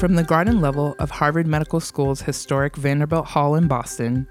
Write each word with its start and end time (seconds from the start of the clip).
From 0.00 0.14
the 0.14 0.24
garden 0.24 0.62
level 0.62 0.96
of 0.98 1.10
Harvard 1.10 1.46
Medical 1.46 1.78
School's 1.78 2.22
historic 2.22 2.74
Vanderbilt 2.74 3.26
Hall 3.26 3.54
in 3.54 3.68
Boston, 3.68 4.26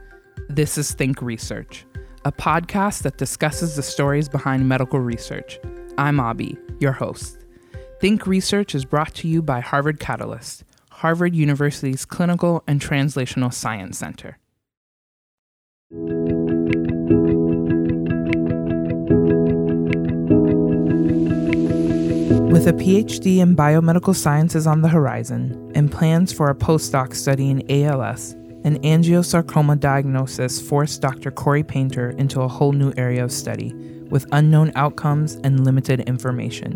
this 0.47 0.79
is 0.79 0.93
Think 0.93 1.21
Research, 1.21 1.85
a 2.25 2.31
podcast 2.31 3.03
that 3.03 3.19
discusses 3.19 3.75
the 3.75 3.83
stories 3.83 4.27
behind 4.27 4.67
medical 4.67 4.99
research. 4.99 5.59
I'm 5.95 6.19
Abby, 6.19 6.57
your 6.79 6.93
host. 6.93 7.45
Think 8.01 8.25
Research 8.25 8.73
is 8.73 8.83
brought 8.83 9.13
to 9.13 9.27
you 9.27 9.43
by 9.43 9.59
Harvard 9.59 9.99
Catalyst, 9.99 10.63
Harvard 10.89 11.35
University's 11.35 12.03
Clinical 12.03 12.63
and 12.65 12.81
Translational 12.81 13.53
Science 13.53 13.99
Center. 13.99 14.39
A 22.69 22.71
PhD 22.71 23.39
in 23.39 23.55
biomedical 23.55 24.15
sciences 24.15 24.67
on 24.67 24.83
the 24.83 24.87
horizon 24.87 25.71
and 25.73 25.91
plans 25.91 26.31
for 26.31 26.51
a 26.51 26.55
postdoc 26.55 27.15
studying 27.15 27.63
ALS, 27.67 28.33
an 28.63 28.77
angiosarcoma 28.83 29.79
diagnosis 29.79 30.61
forced 30.61 31.01
Dr. 31.01 31.31
Corrie 31.31 31.63
Painter 31.63 32.11
into 32.11 32.41
a 32.41 32.47
whole 32.47 32.71
new 32.71 32.93
area 32.95 33.23
of 33.23 33.31
study 33.31 33.73
with 34.11 34.27
unknown 34.33 34.71
outcomes 34.75 35.33
and 35.43 35.65
limited 35.65 36.01
information. 36.01 36.73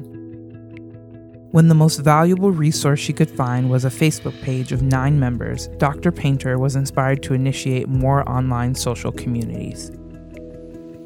When 1.51 1.67
the 1.67 1.75
most 1.75 1.99
valuable 1.99 2.49
resource 2.49 2.99
she 2.99 3.13
could 3.13 3.29
find 3.29 3.69
was 3.69 3.85
a 3.85 3.89
Facebook 3.89 4.41
page 4.41 4.71
of 4.71 4.81
nine 4.81 5.19
members, 5.19 5.67
Dr. 5.77 6.11
Painter 6.11 6.57
was 6.57 6.75
inspired 6.75 7.21
to 7.21 7.35
initiate 7.35 7.87
more 7.87 8.27
online 8.27 8.73
social 8.73 9.11
communities. 9.11 9.91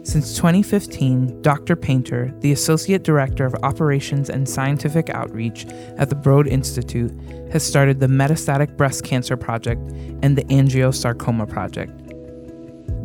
Since 0.08 0.38
2015, 0.38 1.42
Dr. 1.42 1.76
Painter, 1.76 2.34
the 2.40 2.54
Associate 2.54 3.04
Director 3.04 3.46
of 3.46 3.54
Operations 3.62 4.30
and 4.30 4.48
Scientific 4.48 5.10
Outreach 5.10 5.66
at 5.98 6.08
the 6.08 6.16
Broad 6.16 6.48
Institute, 6.48 7.12
has 7.52 7.62
started 7.62 8.00
the 8.00 8.08
Metastatic 8.08 8.78
Breast 8.78 9.04
Cancer 9.04 9.36
Project 9.36 9.82
and 10.24 10.38
the 10.38 10.46
Angiosarcoma 10.46 11.50
Project. 11.50 11.92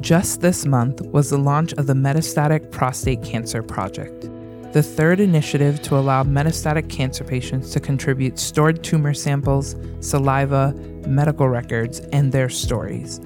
Just 0.00 0.42
this 0.42 0.64
month 0.64 1.00
was 1.06 1.28
the 1.28 1.38
launch 1.38 1.72
of 1.72 1.88
the 1.88 1.92
Metastatic 1.92 2.70
Prostate 2.70 3.24
Cancer 3.24 3.64
Project, 3.64 4.30
the 4.72 4.82
third 4.84 5.18
initiative 5.18 5.82
to 5.82 5.96
allow 5.96 6.22
metastatic 6.22 6.88
cancer 6.88 7.24
patients 7.24 7.72
to 7.72 7.80
contribute 7.80 8.38
stored 8.38 8.84
tumor 8.84 9.12
samples, 9.12 9.74
saliva, 9.98 10.72
medical 11.08 11.48
records, 11.48 11.98
and 12.12 12.30
their 12.30 12.48
stories. 12.48 13.20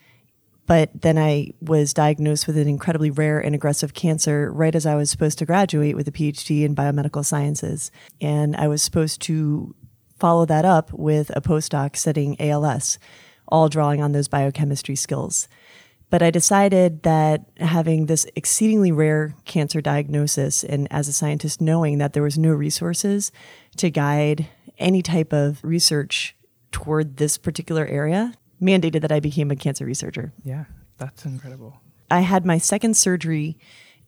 but 0.67 0.91
then 0.95 1.19
I 1.19 1.51
was 1.61 1.93
diagnosed 1.93 2.47
with 2.47 2.57
an 2.57 2.69
incredibly 2.69 3.11
rare 3.11 3.39
and 3.39 3.55
aggressive 3.55 3.95
cancer 3.95 4.51
right 4.53 4.75
as 4.75 4.87
I 4.87 4.95
was 4.95 5.11
supposed 5.11 5.39
to 5.39 5.47
graduate 5.47 5.97
with 5.97 6.09
a 6.09 6.13
PhD 6.13 6.65
in 6.65 6.75
biomedical 6.75 7.25
sciences. 7.25 7.91
And 8.21 8.57
I 8.57 8.69
was 8.69 8.83
supposed 8.83 9.21
to 9.23 9.75
follow 10.19 10.47
that 10.47 10.65
up 10.65 10.93
with 10.93 11.31
a 11.37 11.41
postdoc 11.41 11.97
studying 11.97 12.41
ALS, 12.41 12.99
all 13.49 13.69
drawing 13.69 14.03
on 14.03 14.13
those 14.13 14.29
biochemistry 14.29 14.97
skills. 14.97 15.49
But 16.09 16.23
I 16.23 16.31
decided 16.31 17.03
that 17.03 17.45
having 17.59 18.07
this 18.07 18.27
exceedingly 18.37 18.93
rare 18.93 19.35
cancer 19.45 19.81
diagnosis, 19.81 20.63
and 20.63 20.87
as 20.91 21.09
a 21.09 21.13
scientist, 21.13 21.61
knowing 21.61 21.99
that 21.99 22.13
there 22.13 22.23
was 22.23 22.39
no 22.39 22.53
resources 22.53 23.33
to 23.77 23.91
guide 23.91 24.47
any 24.79 25.03
type 25.03 25.33
of 25.33 25.63
research 25.65 26.37
toward 26.71 27.17
this 27.17 27.37
particular 27.37 27.87
area, 27.87 28.35
mandated 28.65 29.03
that 29.03 29.13
I 29.13 29.21
became 29.21 29.51
a 29.51 29.57
cancer 29.57 29.85
researcher. 29.85 30.33
Yeah, 30.43 30.65
that's 30.99 31.25
incredible. 31.25 31.81
I 32.11 32.21
had 32.21 32.45
my 32.45 32.59
second 32.59 32.97
surgery 32.97 33.57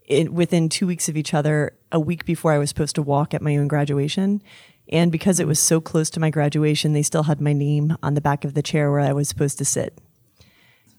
in, 0.06 0.34
within 0.34 0.68
two 0.68 0.86
weeks 0.86 1.08
of 1.08 1.16
each 1.16 1.34
other, 1.34 1.76
a 1.92 2.00
week 2.00 2.24
before 2.24 2.52
I 2.52 2.58
was 2.58 2.68
supposed 2.68 2.94
to 2.96 3.02
walk 3.02 3.34
at 3.34 3.42
my 3.42 3.56
own 3.56 3.68
graduation. 3.68 4.42
And 4.88 5.10
because 5.10 5.40
it 5.40 5.46
was 5.46 5.58
so 5.58 5.80
close 5.80 6.10
to 6.10 6.20
my 6.20 6.30
graduation, 6.30 6.92
they 6.92 7.02
still 7.02 7.24
had 7.24 7.40
my 7.40 7.52
name 7.52 7.96
on 8.02 8.14
the 8.14 8.20
back 8.20 8.44
of 8.44 8.54
the 8.54 8.62
chair 8.62 8.90
where 8.90 9.00
I 9.00 9.12
was 9.12 9.28
supposed 9.28 9.58
to 9.58 9.64
sit. 9.64 9.98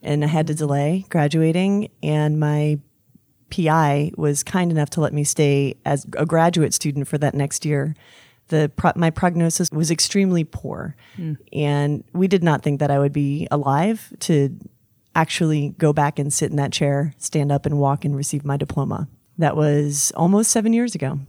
And 0.01 0.24
I 0.24 0.28
had 0.28 0.47
to 0.47 0.53
delay 0.53 1.06
graduating, 1.09 1.89
and 2.03 2.39
my 2.39 2.79
PI 3.50 4.12
was 4.18 4.44
kind 4.44 4.72
enough 4.72 4.89
to 4.91 5.01
let 5.01 5.13
me 5.13 5.24
stay 5.24 5.75
as 5.85 6.06
a 6.18 6.25
graduate 6.25 6.74
student 6.74 7.07
for 7.07 7.18
that 7.18 7.34
next 7.34 7.66
year 7.66 7.95
the 8.47 8.72
pro- 8.75 8.94
my 8.96 9.09
prognosis 9.09 9.72
was 9.72 9.91
extremely 9.91 10.44
poor, 10.44 10.96
mm. 11.18 11.38
and 11.52 12.03
we 12.13 12.28
did 12.28 12.44
not 12.44 12.63
think 12.63 12.80
that 12.80 12.91
I 12.91 13.00
would 13.00 13.13
be 13.13 13.47
alive 13.52 14.13
to 14.22 14.58
actually 15.16 15.69
go 15.80 15.94
back 15.94 16.19
and 16.19 16.31
sit 16.31 16.52
in 16.52 16.57
that 16.57 16.72
chair, 16.72 17.13
stand 17.18 17.52
up, 17.52 17.66
and 17.66 17.80
walk 17.80 18.06
and 18.06 18.16
receive 18.16 18.46
my 18.46 18.56
diploma. 18.56 19.07
That 19.38 19.56
was 19.56 20.12
almost 20.16 20.52
seven 20.52 20.74
years 20.74 20.96
ago. 20.96 21.19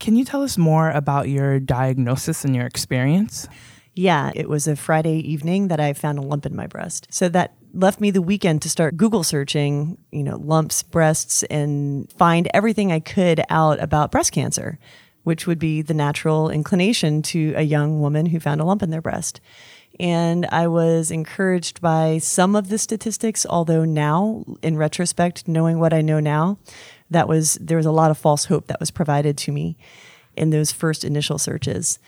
Can 0.00 0.16
you 0.16 0.24
tell 0.24 0.42
us 0.42 0.56
more 0.56 0.90
about 0.90 1.28
your 1.28 1.58
diagnosis 1.58 2.44
and 2.44 2.54
your 2.54 2.66
experience? 2.66 3.48
Yeah, 3.94 4.30
it 4.34 4.48
was 4.48 4.68
a 4.68 4.76
Friday 4.76 5.18
evening 5.18 5.68
that 5.68 5.80
I 5.80 5.92
found 5.92 6.18
a 6.18 6.22
lump 6.22 6.46
in 6.46 6.54
my 6.54 6.68
breast. 6.68 7.08
So 7.10 7.28
that 7.30 7.54
left 7.74 8.00
me 8.00 8.10
the 8.10 8.22
weekend 8.22 8.62
to 8.62 8.70
start 8.70 8.96
Google 8.96 9.24
searching, 9.24 9.98
you 10.12 10.22
know, 10.22 10.36
lumps, 10.36 10.82
breasts, 10.82 11.42
and 11.44 12.10
find 12.12 12.48
everything 12.54 12.92
I 12.92 13.00
could 13.00 13.42
out 13.50 13.82
about 13.82 14.12
breast 14.12 14.32
cancer 14.32 14.78
which 15.28 15.46
would 15.46 15.58
be 15.58 15.82
the 15.82 15.92
natural 15.92 16.48
inclination 16.48 17.20
to 17.20 17.52
a 17.54 17.60
young 17.60 18.00
woman 18.00 18.24
who 18.24 18.40
found 18.40 18.62
a 18.62 18.64
lump 18.64 18.82
in 18.82 18.88
their 18.88 19.02
breast. 19.02 19.42
And 20.00 20.46
I 20.46 20.68
was 20.68 21.10
encouraged 21.10 21.82
by 21.82 22.16
some 22.16 22.56
of 22.56 22.70
the 22.70 22.78
statistics, 22.78 23.44
although 23.44 23.84
now, 23.84 24.42
in 24.62 24.78
retrospect, 24.78 25.46
knowing 25.46 25.80
what 25.80 25.92
I 25.92 26.00
know 26.00 26.18
now, 26.18 26.56
that 27.10 27.28
was 27.28 27.58
there 27.60 27.76
was 27.76 27.84
a 27.84 27.92
lot 27.92 28.10
of 28.10 28.16
false 28.16 28.46
hope 28.46 28.68
that 28.68 28.80
was 28.80 28.90
provided 28.90 29.36
to 29.36 29.52
me 29.52 29.76
in 30.34 30.48
those 30.48 30.72
first 30.72 31.04
initial 31.04 31.36
searches. 31.36 31.98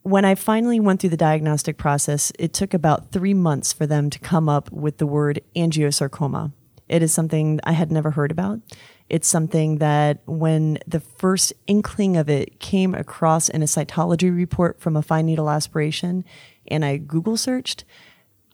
When 0.00 0.24
I 0.24 0.34
finally 0.34 0.80
went 0.80 1.02
through 1.02 1.10
the 1.10 1.18
diagnostic 1.18 1.76
process, 1.76 2.32
it 2.38 2.54
took 2.54 2.72
about 2.72 3.12
three 3.12 3.34
months 3.34 3.70
for 3.70 3.86
them 3.86 4.08
to 4.08 4.18
come 4.18 4.48
up 4.48 4.72
with 4.72 4.96
the 4.96 5.06
word 5.06 5.42
angiosarcoma. 5.54 6.52
It 6.88 7.02
is 7.02 7.12
something 7.12 7.60
I 7.64 7.72
had 7.72 7.92
never 7.92 8.12
heard 8.12 8.30
about. 8.30 8.60
It's 9.10 9.28
something 9.28 9.78
that 9.78 10.20
when 10.26 10.78
the 10.86 11.00
first 11.00 11.52
inkling 11.66 12.16
of 12.16 12.30
it 12.30 12.60
came 12.60 12.94
across 12.94 13.48
in 13.48 13.60
a 13.60 13.66
cytology 13.66 14.34
report 14.34 14.80
from 14.80 14.96
a 14.96 15.02
fine 15.02 15.26
needle 15.26 15.50
aspiration 15.50 16.24
and 16.68 16.84
I 16.84 16.96
Google 16.96 17.36
searched, 17.36 17.84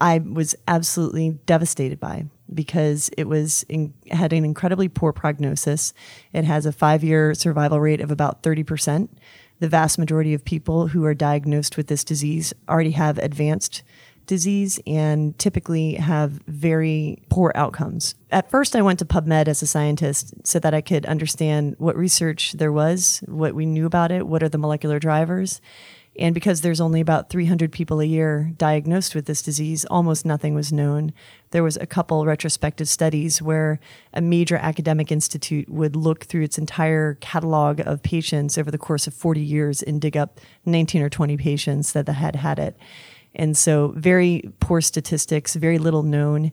I 0.01 0.19
was 0.19 0.55
absolutely 0.67 1.39
devastated 1.45 2.01
by 2.01 2.25
because 2.53 3.11
it 3.19 3.25
was 3.25 3.65
in, 3.69 3.93
had 4.11 4.33
an 4.33 4.45
incredibly 4.45 4.89
poor 4.89 5.13
prognosis. 5.13 5.93
It 6.33 6.45
has 6.45 6.65
a 6.65 6.73
five 6.73 7.05
year 7.05 7.35
survival 7.35 7.79
rate 7.79 8.01
of 8.01 8.11
about 8.11 8.43
30%. 8.43 9.09
The 9.59 9.69
vast 9.69 9.99
majority 9.99 10.33
of 10.33 10.45
people 10.45 10.89
who 10.89 11.05
are 11.05 11.15
diagnosed 11.15 11.77
with 11.77 11.87
this 11.89 12.05
disease 12.05 12.55
already 12.69 12.91
have 12.93 13.19
advanced 13.19 13.83
disease 14.27 14.81
and 14.87 15.39
typically 15.39 15.95
have 15.95 16.33
very 16.47 17.23
poor 17.29 17.53
outcomes. 17.55 18.15
At 18.31 18.51
first, 18.51 18.77
I 18.77 18.83
went 18.83 18.99
to 18.99 19.05
PubMed 19.05 19.49
as 19.49 19.63
a 19.63 19.67
scientist 19.67 20.35
so 20.45 20.59
that 20.59 20.75
I 20.75 20.81
could 20.81 21.07
understand 21.07 21.77
what 21.79 21.97
research 21.97 22.53
there 22.53 22.73
was, 22.73 23.23
what 23.27 23.55
we 23.55 23.67
knew 23.67 23.87
about 23.87 24.11
it, 24.11 24.27
what 24.27 24.43
are 24.43 24.49
the 24.49 24.59
molecular 24.59 24.99
drivers. 24.99 25.61
And 26.19 26.35
because 26.35 26.61
there's 26.63 26.81
only 26.81 27.01
about 27.01 27.29
300 27.29 27.71
people 27.71 28.01
a 28.01 28.05
year 28.05 28.53
diagnosed 28.57 29.15
with 29.15 29.27
this 29.27 29.43
disease, 29.43 29.85
almost 29.87 30.25
nothing 30.25 30.55
was 30.55 30.73
known. 30.73 31.13
There 31.51 31.63
was 31.63 31.77
a 31.77 31.87
couple 31.87 32.25
retrospective 32.25 32.89
studies 32.89 33.43
where 33.43 33.79
a 34.15 34.21
major 34.21 34.57
academic 34.57 35.13
institute 35.13 35.69
would 35.69 35.95
look 35.95 36.25
through 36.25 36.43
its 36.43 36.59
entire 36.59 37.15
catalog 37.15 37.81
of 37.81 38.03
patients 38.03 38.57
over 38.57 38.71
the 38.71 38.79
course 38.79 39.07
of 39.07 39.15
40 39.15 39.41
years 39.41 39.83
and 39.83 40.01
dig 40.01 40.17
up 40.17 40.41
19 40.65 41.03
or 41.03 41.11
20 41.11 41.37
patients 41.37 41.93
that 41.93 42.09
had 42.09 42.37
had 42.37 42.59
it. 42.59 42.77
And 43.37 43.57
so, 43.57 43.93
very 43.95 44.51
poor 44.61 44.81
statistics, 44.81 45.55
very 45.55 45.79
little 45.79 46.03
known, 46.03 46.53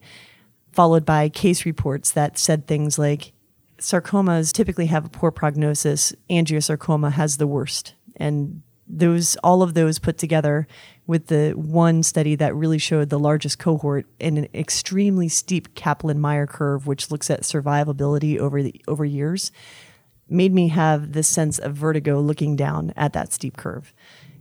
followed 0.71 1.05
by 1.05 1.29
case 1.29 1.65
reports 1.65 2.11
that 2.11 2.37
said 2.37 2.67
things 2.67 2.99
like 2.99 3.31
sarcomas 3.79 4.51
typically 4.51 4.87
have 4.87 5.05
a 5.05 5.09
poor 5.09 5.31
prognosis, 5.31 6.13
angiosarcoma 6.29 7.13
has 7.13 7.37
the 7.37 7.47
worst. 7.47 7.95
And 8.17 8.61
those 8.85 9.37
all 9.37 9.63
of 9.63 9.73
those 9.73 9.97
put 9.97 10.17
together 10.17 10.67
with 11.07 11.27
the 11.27 11.51
one 11.51 12.03
study 12.03 12.35
that 12.35 12.55
really 12.55 12.77
showed 12.77 13.09
the 13.09 13.19
largest 13.19 13.59
cohort 13.59 14.05
in 14.19 14.37
an 14.37 14.47
extremely 14.53 15.29
steep 15.29 15.73
Kaplan-Meier 15.75 16.47
curve, 16.47 16.85
which 16.85 17.09
looks 17.09 17.29
at 17.29 17.41
survivability 17.41 18.37
over 18.37 18.61
the 18.61 18.81
over 18.87 19.05
years, 19.05 19.51
made 20.29 20.53
me 20.53 20.69
have 20.69 21.13
this 21.13 21.27
sense 21.27 21.59
of 21.59 21.75
vertigo 21.75 22.19
looking 22.19 22.55
down 22.55 22.93
at 22.95 23.13
that 23.13 23.33
steep 23.33 23.57
curve. 23.57 23.93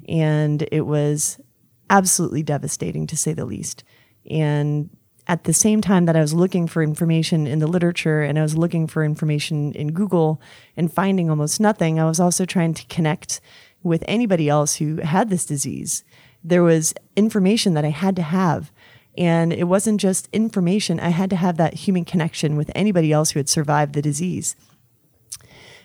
And 0.09 0.67
it 0.73 0.87
was 0.87 1.41
absolutely 1.91 2.43
devastating 2.43 3.07
to 3.07 3.17
say 3.17 3.33
the 3.33 3.45
least. 3.45 3.85
And 4.29 4.91
at 5.27 5.45
the 5.45 5.53
same 5.53 5.81
time 5.81 6.07
that 6.07 6.17
I 6.17 6.21
was 6.21 6.35
looking 6.35 6.67
for 6.67 6.83
information 6.83 7.47
in 7.47 7.59
the 7.61 7.67
literature 7.67 8.23
and 8.23 8.39
I 8.39 8.43
was 8.43 8.57
looking 8.57 8.87
for 8.87 9.05
information 9.05 9.73
in 9.73 9.93
Google 9.93 10.41
and 10.77 10.93
finding 10.93 11.31
almost 11.31 11.61
nothing, 11.61 12.01
I 12.01 12.05
was 12.05 12.19
also 12.19 12.45
trying 12.45 12.75
to 12.75 12.87
connect 12.87 13.41
with 13.83 14.05
anybody 14.09 14.49
else 14.49 14.77
who 14.77 14.97
had 14.97 15.31
this 15.31 15.47
disease. 15.47 16.05
There 16.43 16.63
was 16.63 16.95
information 17.17 17.75
that 17.75 17.85
I 17.85 17.91
had 17.91 18.17
to 18.17 18.23
have. 18.23 18.73
And 19.17 19.53
it 19.53 19.65
wasn't 19.65 20.01
just 20.01 20.29
information, 20.33 20.99
I 20.99 21.11
had 21.11 21.29
to 21.31 21.37
have 21.37 21.59
that 21.59 21.75
human 21.75 22.05
connection 22.07 22.57
with 22.57 22.71
anybody 22.75 23.13
else 23.13 23.31
who 23.33 23.39
had 23.39 23.49
survived 23.49 23.93
the 23.93 24.01
disease. 24.01 24.57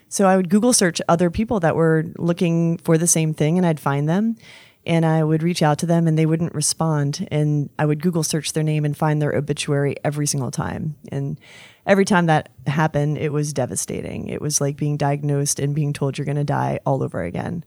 So 0.09 0.27
I 0.27 0.38
would 0.38 0.50
Google 0.50 0.71
search 0.71 1.01
other 1.09 1.29
people 1.29 1.59
that 1.59 1.75
were 1.75 2.05
looking 2.17 2.77
for 2.77 2.97
the 2.97 3.07
same 3.07 3.33
thing 3.33 3.57
and 3.57 3.67
I'd 3.67 3.81
find 3.81 4.07
them 4.07 4.38
and 4.88 5.06
I 5.06 5.22
would 5.22 5.44
reach 5.44 5.62
out 5.62 5.78
to 5.80 5.86
them 5.86 6.07
and 6.07 6.18
they 6.18 6.25
wouldn't 6.25 6.56
respond. 6.56 7.28
And 7.30 7.69
I 7.78 7.86
would 7.86 8.01
Google 8.01 8.24
search 8.24 8.54
their 8.54 8.63
name 8.63 8.86
and 8.86 8.95
find 8.95 9.22
their 9.22 9.36
obituary 9.36 9.98
every 10.06 10.25
single 10.25 10.50
time. 10.50 10.95
And 11.12 11.39
every 11.86 12.06
time 12.06 12.28
that 12.28 12.50
happened, 12.66 13.18
it 13.18 13.34
was 13.34 13.51
devastating. 13.51 14.30
It 14.30 14.42
was 14.42 14.62
like 14.62 14.78
being 14.78 14.95
diagnosed 14.95 15.60
and 15.60 15.75
being 15.75 15.92
told 15.92 16.18
you're 16.18 16.25
going 16.25 16.38
to 16.38 16.45
die 16.45 16.80
all 16.86 17.04
over 17.04 17.22
again. 17.22 17.66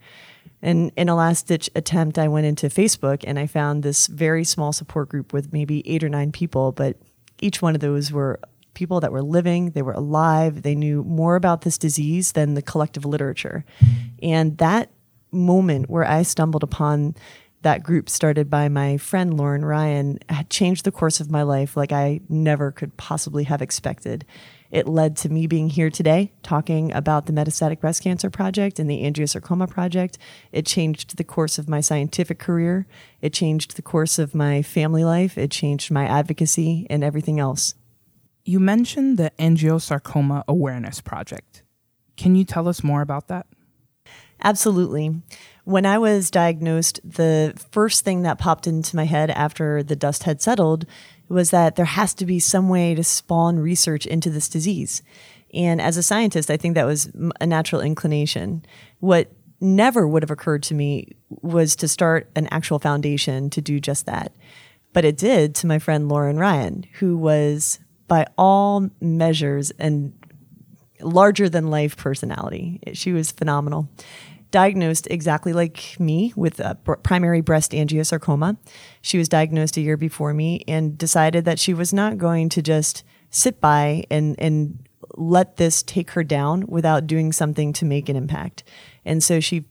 And 0.63 0.93
in 0.97 1.11
a 1.11 1.15
last 1.15 1.47
ditch 1.47 1.69
attempt, 1.75 2.19
I 2.19 2.27
went 2.27 2.47
into 2.47 2.69
Facebook 2.69 3.23
and 3.27 3.39
I 3.39 3.47
found 3.47 3.83
this 3.83 4.07
very 4.07 4.45
small 4.45 4.73
support 4.73 5.11
group 5.11 5.35
with 5.35 5.53
maybe 5.53 5.87
eight 5.87 6.03
or 6.03 6.09
nine 6.09 6.33
people, 6.33 6.73
but 6.73 6.97
each 7.43 7.61
one 7.61 7.75
of 7.75 7.83
those 7.83 8.11
were 8.11 8.41
people 8.73 9.01
that 9.01 9.13
were 9.13 9.23
living, 9.23 9.71
they 9.71 9.83
were 9.83 9.93
alive, 9.93 10.63
they 10.63 10.75
knew 10.75 11.03
more 11.05 11.37
about 11.37 11.63
this 11.63 11.77
disease 11.77 12.33
than 12.33 12.55
the 12.55 12.63
collective 12.63 13.05
literature. 13.05 13.65
And 14.23 14.57
that 14.59 14.91
moment 15.31 15.89
where 15.91 16.05
I 16.05 16.23
stumbled 16.23 16.63
upon 16.63 17.15
that 17.63 17.83
group 17.83 18.09
started 18.09 18.49
by 18.49 18.69
my 18.69 18.97
friend 18.97 19.37
Lauren 19.37 19.65
Ryan 19.65 20.19
had 20.29 20.49
changed 20.49 20.85
the 20.85 20.93
course 20.93 21.21
of 21.21 21.31
my 21.31 21.43
life 21.43 21.77
like 21.77 21.93
I 21.93 22.21
never 22.29 22.73
could 22.73 22.97
possibly 22.97 23.45
have 23.45 23.61
expected. 23.61 24.25
It 24.71 24.87
led 24.87 25.17
to 25.17 25.29
me 25.29 25.47
being 25.47 25.69
here 25.69 25.91
today 25.91 26.33
talking 26.43 26.93
about 26.93 27.27
the 27.27 27.33
Metastatic 27.33 27.81
Breast 27.81 28.03
Cancer 28.03 28.31
Project 28.31 28.79
and 28.79 28.89
the 28.89 29.03
Angiosarcoma 29.03 29.69
Project. 29.69 30.17
It 30.53 30.65
changed 30.65 31.17
the 31.17 31.25
course 31.25 31.59
of 31.59 31.69
my 31.69 31.81
scientific 31.81 32.39
career. 32.39 32.87
It 33.21 33.33
changed 33.33 33.77
the 33.77 33.83
course 33.83 34.19
of 34.19 34.35
my 34.35 34.63
family 34.63 35.05
life. 35.05 35.37
It 35.37 35.51
changed 35.51 35.91
my 35.91 36.07
advocacy 36.07 36.87
and 36.89 37.03
everything 37.03 37.41
else. 37.41 37.75
You 38.45 38.61
mentioned 38.61 39.19
the 39.19 39.33
Angiosarcoma 39.39 40.45
Awareness 40.47 41.01
Project. 41.01 41.63
Can 42.17 42.37
you 42.37 42.45
tell 42.45 42.69
us 42.69 42.85
more 42.85 43.03
about 43.03 43.29
that? 43.29 43.47
Absolutely. 44.43 45.21
When 45.65 45.87
I 45.87 45.99
was 45.99 46.31
diagnosed, 46.31 47.01
the 47.05 47.55
first 47.71 48.05
thing 48.05 48.23
that 48.23 48.39
popped 48.39 48.67
into 48.67 48.97
my 48.97 49.05
head 49.05 49.31
after 49.31 49.83
the 49.83 49.97
dust 49.97 50.25
had 50.25 50.41
settled 50.41 50.87
was 51.29 51.51
that 51.51 51.77
there 51.77 51.85
has 51.85 52.15
to 52.15 52.27
be 52.27 52.41
some 52.41 52.69
way 52.69 52.95
to 52.95 53.05
spawn 53.05 53.59
research 53.59 54.07
into 54.07 54.31
this 54.31 54.49
disease. 54.49 55.03
And 55.53 55.81
as 55.81 55.97
a 55.97 56.03
scientist, 56.03 56.51
I 56.51 56.57
think 56.57 56.75
that 56.75 56.87
was 56.87 57.11
a 57.41 57.47
natural 57.47 57.83
inclination. 57.83 58.65
What 58.99 59.31
never 59.61 60.09
would 60.09 60.23
have 60.23 60.31
occurred 60.31 60.63
to 60.65 60.75
me 60.75 61.17
was 61.29 61.77
to 61.77 61.89
start 61.89 62.31
an 62.35 62.49
actual 62.51 62.79
foundation 62.79 63.51
to 63.51 63.61
do 63.61 63.79
just 63.79 64.07
that. 64.07 64.33
But 64.93 65.05
it 65.05 65.17
did 65.17 65.55
to 65.57 65.67
my 65.67 65.79
friend 65.79 66.09
Lauren 66.09 66.39
Ryan, 66.39 66.85
who 66.95 67.17
was 67.17 67.79
by 68.09 68.27
all 68.37 68.91
measures 69.01 69.71
and 69.73 70.13
larger 71.01 71.49
than 71.49 71.71
life 71.71 71.97
personality. 71.97 72.81
She 72.93 73.13
was 73.13 73.31
phenomenal 73.31 73.89
diagnosed 74.51 75.07
exactly 75.11 75.53
like 75.53 75.99
me 75.99 76.33
with 76.37 76.61
primary 77.03 77.41
breast 77.41 77.73
angiosarcoma. 77.73 78.57
She 79.01 79.19
was 79.19 79.29
diagnosed 79.29 79.77
a 79.77 79.81
year 79.81 79.97
before 79.97 80.35
me 80.35 80.65
and 80.67 80.99
decided 80.99 81.45
that 81.45 81.59
she 81.59 81.75
was 81.75 81.93
not 81.93 82.19
going 82.19 82.49
to 82.51 82.63
just 82.63 83.05
sit 83.31 83.61
by 83.61 84.05
and, 84.11 84.35
and 84.39 84.87
let 85.17 85.57
this 85.57 85.83
take 85.83 86.13
her 86.13 86.25
down 86.25 86.65
without 86.67 87.07
doing 87.07 87.33
something 87.33 87.73
to 87.75 87.85
make 87.85 88.09
an 88.09 88.17
impact. 88.17 88.65
And 89.05 89.23
so 89.23 89.41
she 89.41 89.65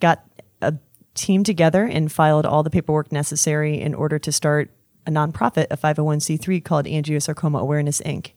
got 0.00 0.24
a 0.60 0.74
team 1.14 1.44
together 1.44 1.84
and 1.84 2.10
filed 2.10 2.46
all 2.46 2.62
the 2.62 2.70
paperwork 2.70 3.12
necessary 3.12 3.80
in 3.80 3.94
order 3.94 4.18
to 4.18 4.32
start 4.32 4.70
a 5.06 5.10
nonprofit, 5.10 5.66
a 5.70 5.76
501c3 5.76 6.64
called 6.64 6.86
Angiosarcoma 6.86 7.60
Awareness 7.60 8.00
Inc. 8.02 8.32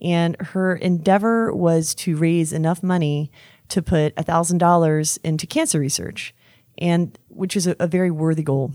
And 0.00 0.36
her 0.40 0.76
endeavor 0.76 1.52
was 1.54 1.94
to 1.96 2.16
raise 2.16 2.52
enough 2.52 2.82
money 2.82 3.30
to 3.68 3.82
put 3.82 4.14
$1,000 4.16 5.18
into 5.24 5.46
cancer 5.46 5.80
research, 5.80 6.34
and 6.78 7.18
which 7.28 7.56
is 7.56 7.66
a, 7.66 7.76
a 7.78 7.86
very 7.86 8.10
worthy 8.10 8.42
goal. 8.42 8.72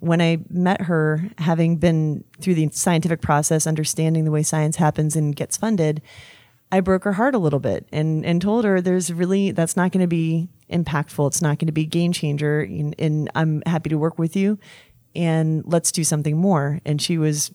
When 0.00 0.20
I 0.20 0.38
met 0.48 0.82
her, 0.82 1.30
having 1.38 1.76
been 1.76 2.24
through 2.40 2.54
the 2.54 2.68
scientific 2.72 3.20
process, 3.20 3.66
understanding 3.66 4.24
the 4.24 4.30
way 4.32 4.42
science 4.42 4.76
happens 4.76 5.14
and 5.14 5.36
gets 5.36 5.56
funded, 5.56 6.02
I 6.72 6.80
broke 6.80 7.04
her 7.04 7.12
heart 7.12 7.34
a 7.34 7.38
little 7.38 7.60
bit 7.60 7.86
and, 7.92 8.24
and 8.24 8.40
told 8.40 8.64
her 8.64 8.80
there's 8.80 9.12
really, 9.12 9.52
that's 9.52 9.76
not 9.76 9.92
going 9.92 10.00
to 10.00 10.08
be 10.08 10.48
impactful. 10.70 11.26
It's 11.28 11.42
not 11.42 11.58
going 11.58 11.66
to 11.66 11.72
be 11.72 11.84
game 11.84 12.12
changer. 12.12 12.62
And, 12.62 12.94
and 12.98 13.30
I'm 13.34 13.62
happy 13.66 13.90
to 13.90 13.98
work 13.98 14.18
with 14.18 14.34
you 14.34 14.58
and 15.14 15.62
let's 15.66 15.92
do 15.92 16.02
something 16.02 16.36
more. 16.36 16.80
And 16.84 17.00
she 17.00 17.18
was 17.18 17.52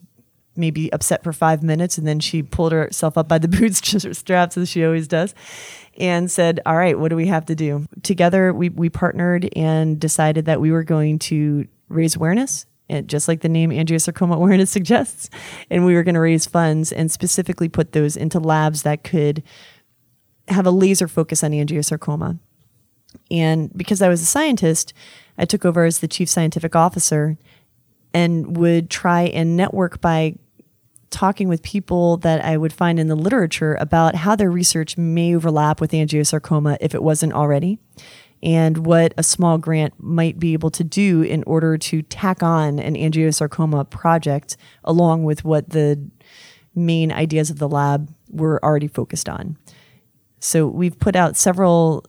maybe 0.58 0.92
upset 0.94 1.24
for 1.24 1.34
five 1.34 1.64
minutes 1.64 1.98
and 1.98 2.08
then 2.08 2.20
she 2.20 2.44
pulled 2.44 2.72
herself 2.72 3.18
up 3.18 3.28
by 3.28 3.38
the 3.38 3.48
bootstraps 3.48 4.58
as 4.58 4.70
she 4.70 4.84
always 4.86 5.08
does 5.08 5.34
and 5.98 6.30
said 6.30 6.60
all 6.66 6.76
right 6.76 7.00
what 7.00 7.10
do 7.10 7.16
we 7.16 7.28
have 7.28 7.46
to 7.46 7.56
do? 7.56 7.86
Together 8.04 8.54
we, 8.54 8.70
we 8.70 8.90
partnered 8.90 9.50
and 9.56 10.00
decided 10.00 10.46
that 10.46 10.62
we 10.62 10.72
were 10.72 10.84
going 10.84 11.20
to 11.20 11.68
raise 11.90 12.16
awareness 12.16 12.66
and 12.90 13.08
just 13.08 13.28
like 13.28 13.42
the 13.42 13.50
name 13.50 13.70
angiosarcoma 13.70 14.36
awareness 14.36 14.72
suggests 14.72 15.30
and 15.70 15.86
we 15.86 15.94
were 15.94 16.04
going 16.04 16.16
to 16.16 16.22
raise 16.22 16.46
funds 16.46 16.92
and 16.92 17.12
specifically 17.12 17.70
put 17.70 17.92
those 17.92 18.16
into 18.18 18.40
labs 18.40 18.84
that 18.84 19.04
could 19.04 19.44
have 20.48 20.66
a 20.66 20.72
laser 20.72 21.10
focus 21.10 21.44
on 21.44 21.52
angiosarcoma. 21.52 22.40
And 23.32 23.76
because 23.76 24.02
i 24.02 24.10
was 24.10 24.22
a 24.22 24.26
scientist 24.26 24.94
i 25.38 25.46
took 25.46 25.66
over 25.66 25.86
as 25.86 26.00
the 26.00 26.08
chief 26.08 26.30
scientific 26.30 26.76
officer 26.76 27.38
and 28.14 28.58
would 28.58 28.90
try 28.90 29.24
and 29.24 29.56
network 29.56 30.02
by 30.02 30.36
talking 31.10 31.48
with 31.48 31.64
people 31.64 32.18
that 32.18 32.44
I 32.44 32.58
would 32.58 32.74
find 32.74 33.00
in 33.00 33.08
the 33.08 33.16
literature 33.16 33.76
about 33.80 34.16
how 34.16 34.36
their 34.36 34.52
research 34.52 34.98
may 34.98 35.36
overlap 35.36 35.80
with 35.80 35.92
angiosarcoma 35.92 36.78
if 36.82 36.94
it 36.94 37.04
wasn't 37.04 37.34
already, 37.34 37.80
and 38.44 38.86
what 38.86 39.14
a 39.18 39.24
small 39.24 39.58
grant 39.58 39.94
might 39.98 40.38
be 40.38 40.54
able 40.54 40.70
to 40.72 40.84
do 40.84 41.22
in 41.22 41.44
order 41.44 41.78
to 41.78 42.02
tack 42.04 42.44
on 42.44 42.80
an 42.80 42.96
angiosarcoma 42.96 43.90
project 43.90 44.58
along 44.84 45.24
with 45.24 45.44
what 45.44 45.70
the 45.70 46.10
main 46.76 47.12
ideas 47.12 47.50
of 47.50 47.58
the 47.58 47.68
lab 47.68 48.14
were 48.30 48.64
already 48.64 48.88
focused 48.88 49.28
on. 49.28 49.58
So 50.40 50.68
we've 50.68 51.00
put 51.00 51.16
out 51.16 51.36
several 51.36 52.06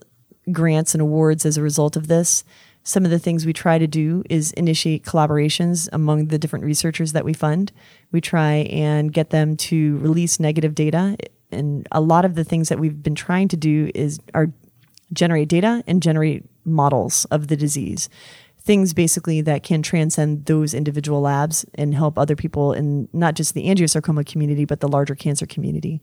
grants 0.52 0.94
and 0.94 1.00
awards 1.00 1.46
as 1.46 1.56
a 1.56 1.62
result 1.62 1.96
of 1.96 2.08
this. 2.08 2.44
Some 2.88 3.04
of 3.04 3.10
the 3.10 3.18
things 3.18 3.44
we 3.44 3.52
try 3.52 3.76
to 3.76 3.86
do 3.86 4.22
is 4.30 4.50
initiate 4.52 5.04
collaborations 5.04 5.90
among 5.92 6.28
the 6.28 6.38
different 6.38 6.64
researchers 6.64 7.12
that 7.12 7.22
we 7.22 7.34
fund. 7.34 7.70
We 8.12 8.22
try 8.22 8.66
and 8.70 9.12
get 9.12 9.28
them 9.28 9.58
to 9.68 9.98
release 9.98 10.40
negative 10.40 10.74
data. 10.74 11.18
And 11.52 11.86
a 11.92 12.00
lot 12.00 12.24
of 12.24 12.34
the 12.34 12.44
things 12.44 12.70
that 12.70 12.78
we've 12.78 13.02
been 13.02 13.14
trying 13.14 13.48
to 13.48 13.58
do 13.58 13.90
is 13.94 14.20
are 14.32 14.50
generate 15.12 15.48
data 15.50 15.84
and 15.86 16.02
generate 16.02 16.46
models 16.64 17.26
of 17.26 17.48
the 17.48 17.58
disease. 17.58 18.08
Things 18.58 18.94
basically 18.94 19.42
that 19.42 19.62
can 19.62 19.82
transcend 19.82 20.46
those 20.46 20.72
individual 20.72 21.20
labs 21.20 21.66
and 21.74 21.94
help 21.94 22.18
other 22.18 22.36
people 22.36 22.72
in 22.72 23.06
not 23.12 23.34
just 23.34 23.52
the 23.52 23.66
angiosarcoma 23.66 24.24
community, 24.24 24.64
but 24.64 24.80
the 24.80 24.88
larger 24.88 25.14
cancer 25.14 25.44
community. 25.44 26.00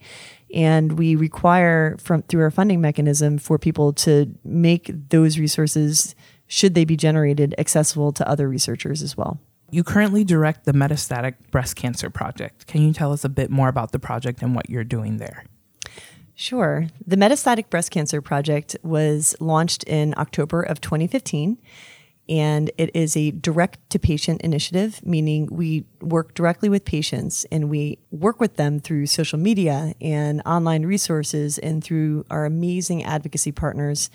And 0.53 0.99
we 0.99 1.15
require 1.15 1.97
from 1.97 2.21
through 2.21 2.43
our 2.43 2.51
funding 2.51 2.79
mechanism 2.79 3.39
for 3.39 3.57
people 3.57 3.91
to 3.93 4.31
make 4.43 4.91
those 5.09 5.39
resources 5.39 6.13
should 6.47 6.75
they 6.75 6.85
be 6.85 6.95
generated 6.95 7.55
accessible 7.57 8.11
to 8.13 8.27
other 8.27 8.47
researchers 8.47 9.01
as 9.01 9.17
well. 9.17 9.39
You 9.71 9.83
currently 9.83 10.23
direct 10.23 10.65
the 10.65 10.73
Metastatic 10.73 11.35
Breast 11.51 11.75
Cancer 11.75 12.09
Project. 12.09 12.67
Can 12.67 12.81
you 12.81 12.93
tell 12.93 13.11
us 13.11 13.25
a 13.25 13.29
bit 13.29 13.49
more 13.49 13.67
about 13.67 13.91
the 13.91 13.99
project 13.99 14.41
and 14.41 14.55
what 14.55 14.69
you're 14.69 14.83
doing 14.83 15.17
there? 15.17 15.45
Sure. 16.35 16.87
The 17.05 17.15
Metastatic 17.15 17.69
Breast 17.69 17.91
Cancer 17.91 18.21
Project 18.21 18.75
was 18.83 19.35
launched 19.39 19.83
in 19.85 20.13
October 20.17 20.61
of 20.61 20.81
2015, 20.81 21.57
and 22.27 22.71
it 22.77 22.91
is 22.93 23.15
a 23.15 23.31
direct 23.31 23.89
to 23.91 23.99
patient 23.99 24.41
initiative, 24.41 24.99
meaning 25.05 25.47
we 25.49 25.85
work 26.01 26.33
directly 26.33 26.69
with 26.69 26.83
patients 26.83 27.45
and 27.51 27.69
we 27.69 27.99
work 28.11 28.39
with 28.39 28.57
them 28.57 28.79
through 28.79 29.05
social 29.05 29.39
media 29.39 29.93
and 30.01 30.41
online 30.45 30.85
resources 30.85 31.57
and 31.57 31.83
through 31.83 32.25
our 32.29 32.45
amazing 32.45 33.03
advocacy 33.03 33.51
partners 33.51 34.09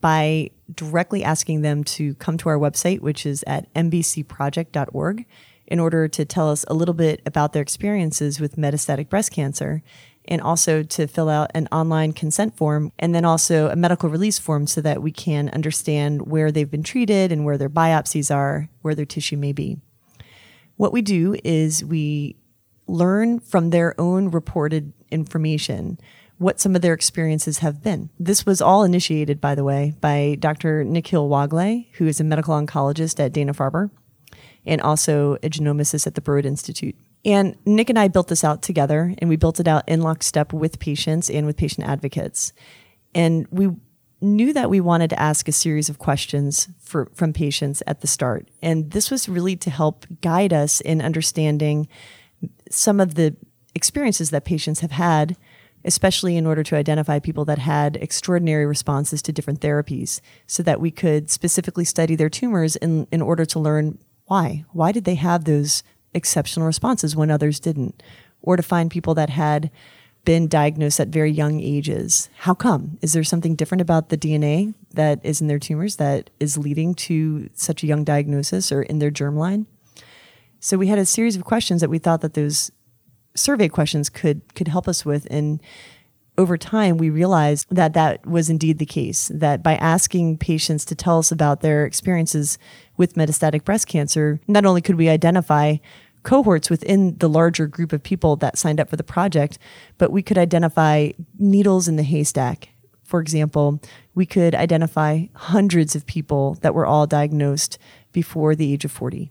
by 0.00 0.50
directly 0.74 1.22
asking 1.22 1.62
them 1.62 1.84
to 1.84 2.14
come 2.14 2.36
to 2.38 2.48
our 2.48 2.58
website, 2.58 3.00
which 3.00 3.26
is 3.26 3.44
at 3.46 3.72
mbcproject.org, 3.74 5.26
in 5.66 5.78
order 5.78 6.08
to 6.08 6.24
tell 6.24 6.50
us 6.50 6.64
a 6.68 6.74
little 6.74 6.94
bit 6.94 7.22
about 7.24 7.52
their 7.52 7.62
experiences 7.62 8.40
with 8.40 8.56
metastatic 8.56 9.08
breast 9.08 9.30
cancer 9.30 9.82
and 10.26 10.40
also 10.40 10.82
to 10.82 11.06
fill 11.06 11.28
out 11.28 11.50
an 11.54 11.66
online 11.72 12.12
consent 12.12 12.56
form 12.56 12.92
and 12.98 13.14
then 13.14 13.24
also 13.24 13.68
a 13.68 13.76
medical 13.76 14.08
release 14.08 14.38
form 14.38 14.66
so 14.66 14.80
that 14.80 15.02
we 15.02 15.10
can 15.10 15.48
understand 15.50 16.22
where 16.22 16.52
they've 16.52 16.70
been 16.70 16.82
treated 16.82 17.32
and 17.32 17.44
where 17.44 17.56
their 17.56 17.70
biopsies 17.70 18.34
are, 18.34 18.68
where 18.82 18.94
their 18.94 19.06
tissue 19.06 19.36
may 19.36 19.52
be. 19.52 19.78
What 20.76 20.92
we 20.92 21.02
do 21.02 21.36
is 21.44 21.84
we 21.84 22.36
learn 22.86 23.38
from 23.38 23.70
their 23.70 23.98
own 24.00 24.30
reported 24.30 24.92
information 25.10 25.98
what 26.40 26.58
some 26.58 26.74
of 26.74 26.80
their 26.80 26.94
experiences 26.94 27.58
have 27.58 27.82
been. 27.82 28.08
This 28.18 28.46
was 28.46 28.62
all 28.62 28.82
initiated, 28.82 29.42
by 29.42 29.54
the 29.54 29.62
way, 29.62 29.92
by 30.00 30.38
Dr. 30.40 30.84
Nikhil 30.84 31.28
Wagle, 31.28 31.84
who 31.92 32.06
is 32.06 32.18
a 32.18 32.24
medical 32.24 32.54
oncologist 32.54 33.20
at 33.20 33.34
Dana 33.34 33.52
Farber 33.52 33.90
and 34.64 34.80
also 34.80 35.34
a 35.42 35.50
genomicist 35.50 36.06
at 36.06 36.14
the 36.14 36.22
Broad 36.22 36.46
Institute. 36.46 36.96
And 37.26 37.56
Nick 37.66 37.90
and 37.90 37.98
I 37.98 38.08
built 38.08 38.28
this 38.28 38.42
out 38.42 38.62
together, 38.62 39.14
and 39.18 39.28
we 39.28 39.36
built 39.36 39.60
it 39.60 39.68
out 39.68 39.86
in 39.86 40.00
lockstep 40.00 40.54
with 40.54 40.78
patients 40.78 41.28
and 41.28 41.46
with 41.46 41.58
patient 41.58 41.86
advocates. 41.86 42.54
And 43.14 43.46
we 43.50 43.76
knew 44.22 44.54
that 44.54 44.70
we 44.70 44.80
wanted 44.80 45.10
to 45.10 45.20
ask 45.20 45.46
a 45.46 45.52
series 45.52 45.90
of 45.90 45.98
questions 45.98 46.70
for, 46.80 47.10
from 47.14 47.34
patients 47.34 47.82
at 47.86 48.00
the 48.00 48.06
start. 48.06 48.48
And 48.62 48.92
this 48.92 49.10
was 49.10 49.28
really 49.28 49.56
to 49.56 49.68
help 49.68 50.06
guide 50.22 50.54
us 50.54 50.80
in 50.80 51.02
understanding 51.02 51.86
some 52.70 52.98
of 52.98 53.16
the 53.16 53.36
experiences 53.74 54.30
that 54.30 54.46
patients 54.46 54.80
have 54.80 54.92
had 54.92 55.36
especially 55.84 56.36
in 56.36 56.46
order 56.46 56.62
to 56.62 56.76
identify 56.76 57.18
people 57.18 57.44
that 57.46 57.58
had 57.58 57.96
extraordinary 57.96 58.66
responses 58.66 59.22
to 59.22 59.32
different 59.32 59.60
therapies 59.60 60.20
so 60.46 60.62
that 60.62 60.80
we 60.80 60.90
could 60.90 61.30
specifically 61.30 61.84
study 61.84 62.14
their 62.14 62.28
tumors 62.28 62.76
in, 62.76 63.06
in 63.10 63.22
order 63.22 63.44
to 63.44 63.58
learn 63.58 63.98
why. 64.26 64.64
Why 64.72 64.92
did 64.92 65.04
they 65.04 65.16
have 65.16 65.44
those 65.44 65.82
exceptional 66.14 66.66
responses 66.66 67.16
when 67.16 67.30
others 67.30 67.60
didn't? 67.60 68.02
Or 68.42 68.56
to 68.56 68.62
find 68.62 68.90
people 68.90 69.14
that 69.14 69.30
had 69.30 69.70
been 70.24 70.48
diagnosed 70.48 71.00
at 71.00 71.08
very 71.08 71.30
young 71.30 71.60
ages. 71.60 72.28
How 72.38 72.54
come? 72.54 72.98
Is 73.00 73.12
there 73.12 73.24
something 73.24 73.54
different 73.54 73.80
about 73.80 74.10
the 74.10 74.18
DNA 74.18 74.74
that 74.92 75.18
is 75.24 75.40
in 75.40 75.46
their 75.46 75.58
tumors 75.58 75.96
that 75.96 76.30
is 76.38 76.58
leading 76.58 76.94
to 76.94 77.48
such 77.54 77.82
a 77.82 77.86
young 77.86 78.04
diagnosis 78.04 78.70
or 78.70 78.82
in 78.82 78.98
their 78.98 79.10
germline? 79.10 79.66
So 80.60 80.76
we 80.76 80.88
had 80.88 80.98
a 80.98 81.06
series 81.06 81.36
of 81.36 81.44
questions 81.44 81.80
that 81.80 81.88
we 81.88 81.98
thought 81.98 82.20
that 82.20 82.34
those 82.34 82.70
survey 83.34 83.68
questions 83.68 84.08
could 84.08 84.42
could 84.54 84.68
help 84.68 84.88
us 84.88 85.04
with 85.04 85.26
and 85.30 85.60
over 86.38 86.56
time 86.56 86.96
we 86.96 87.10
realized 87.10 87.66
that 87.70 87.92
that 87.92 88.24
was 88.26 88.48
indeed 88.48 88.78
the 88.78 88.86
case 88.86 89.30
that 89.34 89.62
by 89.62 89.76
asking 89.76 90.38
patients 90.38 90.84
to 90.86 90.94
tell 90.94 91.18
us 91.18 91.30
about 91.30 91.60
their 91.60 91.84
experiences 91.84 92.58
with 92.96 93.14
metastatic 93.14 93.64
breast 93.64 93.86
cancer 93.86 94.40
not 94.48 94.64
only 94.64 94.80
could 94.80 94.96
we 94.96 95.08
identify 95.08 95.76
cohorts 96.22 96.68
within 96.68 97.16
the 97.18 97.28
larger 97.28 97.66
group 97.66 97.92
of 97.92 98.02
people 98.02 98.36
that 98.36 98.58
signed 98.58 98.80
up 98.80 98.88
for 98.88 98.96
the 98.96 99.04
project 99.04 99.58
but 99.98 100.12
we 100.12 100.22
could 100.22 100.38
identify 100.38 101.10
needles 101.38 101.88
in 101.88 101.96
the 101.96 102.02
haystack. 102.02 102.70
For 103.04 103.20
example 103.20 103.80
we 104.14 104.26
could 104.26 104.54
identify 104.54 105.26
hundreds 105.34 105.94
of 105.94 106.06
people 106.06 106.54
that 106.62 106.74
were 106.74 106.86
all 106.86 107.06
diagnosed 107.06 107.78
before 108.12 108.54
the 108.54 108.72
age 108.72 108.84
of 108.84 108.92
40 108.92 109.30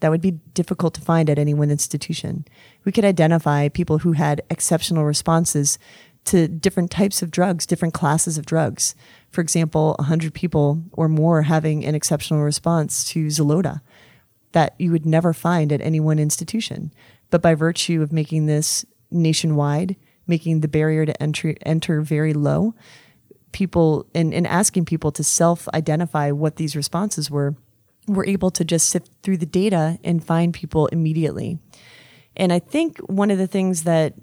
that 0.00 0.10
would 0.10 0.20
be 0.20 0.32
difficult 0.54 0.94
to 0.94 1.00
find 1.00 1.30
at 1.30 1.38
any 1.38 1.54
one 1.54 1.70
institution. 1.70 2.44
We 2.84 2.92
could 2.92 3.04
identify 3.04 3.68
people 3.68 3.98
who 3.98 4.12
had 4.12 4.42
exceptional 4.50 5.04
responses 5.04 5.78
to 6.26 6.48
different 6.48 6.90
types 6.90 7.22
of 7.22 7.30
drugs, 7.30 7.66
different 7.66 7.94
classes 7.94 8.36
of 8.36 8.46
drugs. 8.46 8.94
For 9.30 9.40
example, 9.40 9.94
100 9.98 10.34
people 10.34 10.82
or 10.92 11.08
more 11.08 11.42
having 11.42 11.84
an 11.84 11.94
exceptional 11.94 12.42
response 12.42 13.04
to 13.10 13.26
Xeloda 13.26 13.80
that 14.52 14.74
you 14.78 14.90
would 14.90 15.06
never 15.06 15.32
find 15.32 15.72
at 15.72 15.80
any 15.80 16.00
one 16.00 16.18
institution. 16.18 16.92
But 17.30 17.42
by 17.42 17.54
virtue 17.54 18.02
of 18.02 18.12
making 18.12 18.46
this 18.46 18.84
nationwide, 19.10 19.96
making 20.26 20.60
the 20.60 20.68
barrier 20.68 21.06
to 21.06 21.22
entry 21.22 21.56
enter 21.64 22.00
very 22.00 22.34
low, 22.34 22.74
people 23.52 24.06
and, 24.14 24.32
and 24.34 24.46
asking 24.46 24.84
people 24.84 25.12
to 25.12 25.24
self 25.24 25.68
identify 25.74 26.30
what 26.30 26.56
these 26.56 26.76
responses 26.76 27.30
were 27.30 27.54
we're 28.14 28.26
able 28.26 28.50
to 28.52 28.64
just 28.64 28.88
sift 28.88 29.10
through 29.22 29.38
the 29.38 29.46
data 29.46 29.98
and 30.04 30.24
find 30.24 30.52
people 30.52 30.86
immediately. 30.88 31.58
And 32.36 32.52
I 32.52 32.58
think 32.58 32.98
one 32.98 33.30
of 33.30 33.38
the 33.38 33.46
things 33.46 33.84
that 33.84 34.14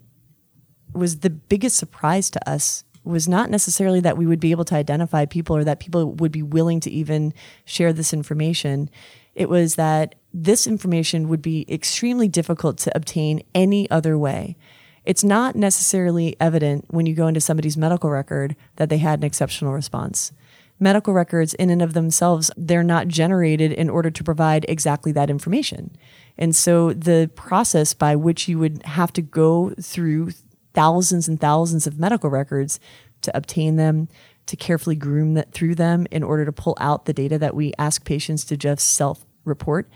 was 0.94 1.20
the 1.20 1.30
biggest 1.30 1.78
surprise 1.78 2.30
to 2.32 2.50
us 2.50 2.84
was 3.04 3.28
not 3.28 3.50
necessarily 3.50 4.00
that 4.02 4.18
we 4.18 4.26
would 4.26 4.40
be 4.40 4.52
able 4.52 4.66
to 4.66 4.76
identify 4.76 5.26
people 5.26 5.56
or 5.56 5.64
that 5.64 5.80
people 5.80 6.14
would 6.14 6.32
be 6.32 6.44
willing 6.44 6.80
to 6.82 6.92
even 6.92 7.34
share 7.64 7.94
this 7.94 8.14
information. 8.14 8.90
It 9.34 9.50
was 9.50 9.76
that 9.76 10.16
this 10.34 10.68
information 10.68 11.30
would 11.30 11.42
be 11.42 11.66
extremely 11.70 12.28
difficult 12.28 12.78
to 12.80 12.96
obtain 12.96 13.42
any 13.56 13.90
other 13.90 14.18
way. 14.18 14.58
It's 15.06 15.24
not 15.24 15.56
necessarily 15.56 16.36
evident 16.40 16.86
when 16.90 17.06
you 17.06 17.16
go 17.16 17.28
into 17.28 17.40
somebody's 17.40 17.78
medical 17.78 18.10
record 18.10 18.58
that 18.76 18.90
they 18.90 18.98
had 18.98 19.20
an 19.20 19.26
exceptional 19.26 19.72
response 19.72 20.34
medical 20.80 21.14
records 21.14 21.54
in 21.56 21.70
and 21.70 21.82
of 21.82 21.94
themselves 21.94 22.52
they're 22.56 22.84
not 22.84 23.08
generated 23.08 23.72
in 23.72 23.90
order 23.90 24.12
to 24.12 24.24
provide 24.24 24.66
exactly 24.68 25.12
that 25.12 25.30
information. 25.30 25.96
And 26.38 26.56
so 26.56 26.94
the 26.94 27.30
process 27.36 27.94
by 27.94 28.16
which 28.16 28.48
you 28.48 28.60
would 28.60 28.84
have 28.84 29.12
to 29.14 29.22
go 29.22 29.72
through 29.82 30.32
thousands 30.74 31.28
and 31.28 31.40
thousands 31.40 31.88
of 31.88 32.00
medical 32.00 32.30
records 32.30 32.80
to 33.22 33.36
obtain 33.36 33.78
them 33.78 34.08
to 34.46 34.56
carefully 34.56 34.96
groom 34.96 35.34
that 35.34 35.52
through 35.52 35.76
them 35.76 36.08
in 36.12 36.24
order 36.24 36.46
to 36.46 36.52
pull 36.52 36.78
out 36.80 37.06
the 37.06 37.14
data 37.14 37.38
that 37.38 37.56
we 37.56 37.74
ask 37.78 38.06
patients 38.06 38.46
to 38.46 38.56
just 38.56 38.96
self 38.96 39.26
report 39.44 39.90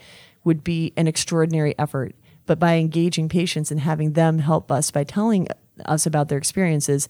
would 0.44 0.64
be 0.64 0.92
an 0.98 1.08
extraordinary 1.08 1.78
effort. 1.78 2.16
But 2.48 2.60
by 2.60 2.76
engaging 2.76 3.30
patients 3.30 3.70
and 3.70 3.80
having 3.80 4.14
them 4.14 4.40
help 4.40 4.72
us 4.72 4.90
by 4.90 5.04
telling 5.04 5.48
us 5.86 6.06
about 6.06 6.30
their 6.30 6.38
experiences 6.38 7.08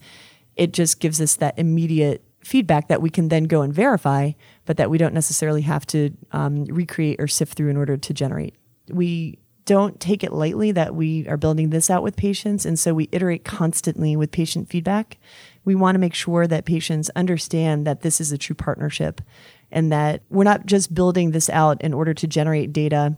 it 0.56 0.72
just 0.72 1.00
gives 1.00 1.20
us 1.20 1.36
that 1.36 1.58
immediate 1.58 2.22
feedback 2.44 2.88
that 2.88 3.02
we 3.02 3.10
can 3.10 3.28
then 3.28 3.44
go 3.44 3.62
and 3.62 3.72
verify, 3.72 4.32
but 4.64 4.76
that 4.76 4.90
we 4.90 4.98
don't 4.98 5.14
necessarily 5.14 5.62
have 5.62 5.86
to 5.86 6.10
um, 6.32 6.64
recreate 6.64 7.20
or 7.20 7.28
sift 7.28 7.56
through 7.56 7.70
in 7.70 7.76
order 7.76 7.96
to 7.96 8.14
generate. 8.14 8.54
We 8.88 9.38
don't 9.64 10.00
take 10.00 10.24
it 10.24 10.32
lightly 10.32 10.72
that 10.72 10.94
we 10.94 11.26
are 11.28 11.36
building 11.36 11.70
this 11.70 11.88
out 11.88 12.02
with 12.02 12.16
patients, 12.16 12.66
and 12.66 12.78
so 12.78 12.94
we 12.94 13.08
iterate 13.12 13.44
constantly 13.44 14.16
with 14.16 14.32
patient 14.32 14.68
feedback. 14.68 15.18
We 15.64 15.74
want 15.74 15.94
to 15.94 16.00
make 16.00 16.14
sure 16.14 16.46
that 16.46 16.64
patients 16.64 17.10
understand 17.14 17.86
that 17.86 18.00
this 18.00 18.20
is 18.20 18.32
a 18.32 18.38
true 18.38 18.56
partnership 18.56 19.20
and 19.70 19.92
that 19.92 20.22
we're 20.28 20.44
not 20.44 20.66
just 20.66 20.94
building 20.94 21.30
this 21.30 21.48
out 21.48 21.80
in 21.80 21.94
order 21.94 22.12
to 22.12 22.26
generate 22.26 22.72
data 22.72 23.16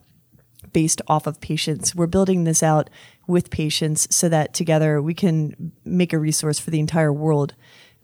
based 0.73 1.00
off 1.09 1.26
of 1.26 1.40
patients. 1.40 1.95
We're 1.95 2.07
building 2.07 2.45
this 2.45 2.62
out 2.62 2.90
with 3.26 3.50
patients 3.50 4.07
so 4.14 4.28
that 4.28 4.52
together 4.52 5.00
we 5.00 5.14
can 5.14 5.73
make 5.85 6.12
a 6.12 6.19
resource 6.19 6.59
for 6.59 6.71
the 6.71 6.81
entire 6.81 7.12
world 7.12 7.54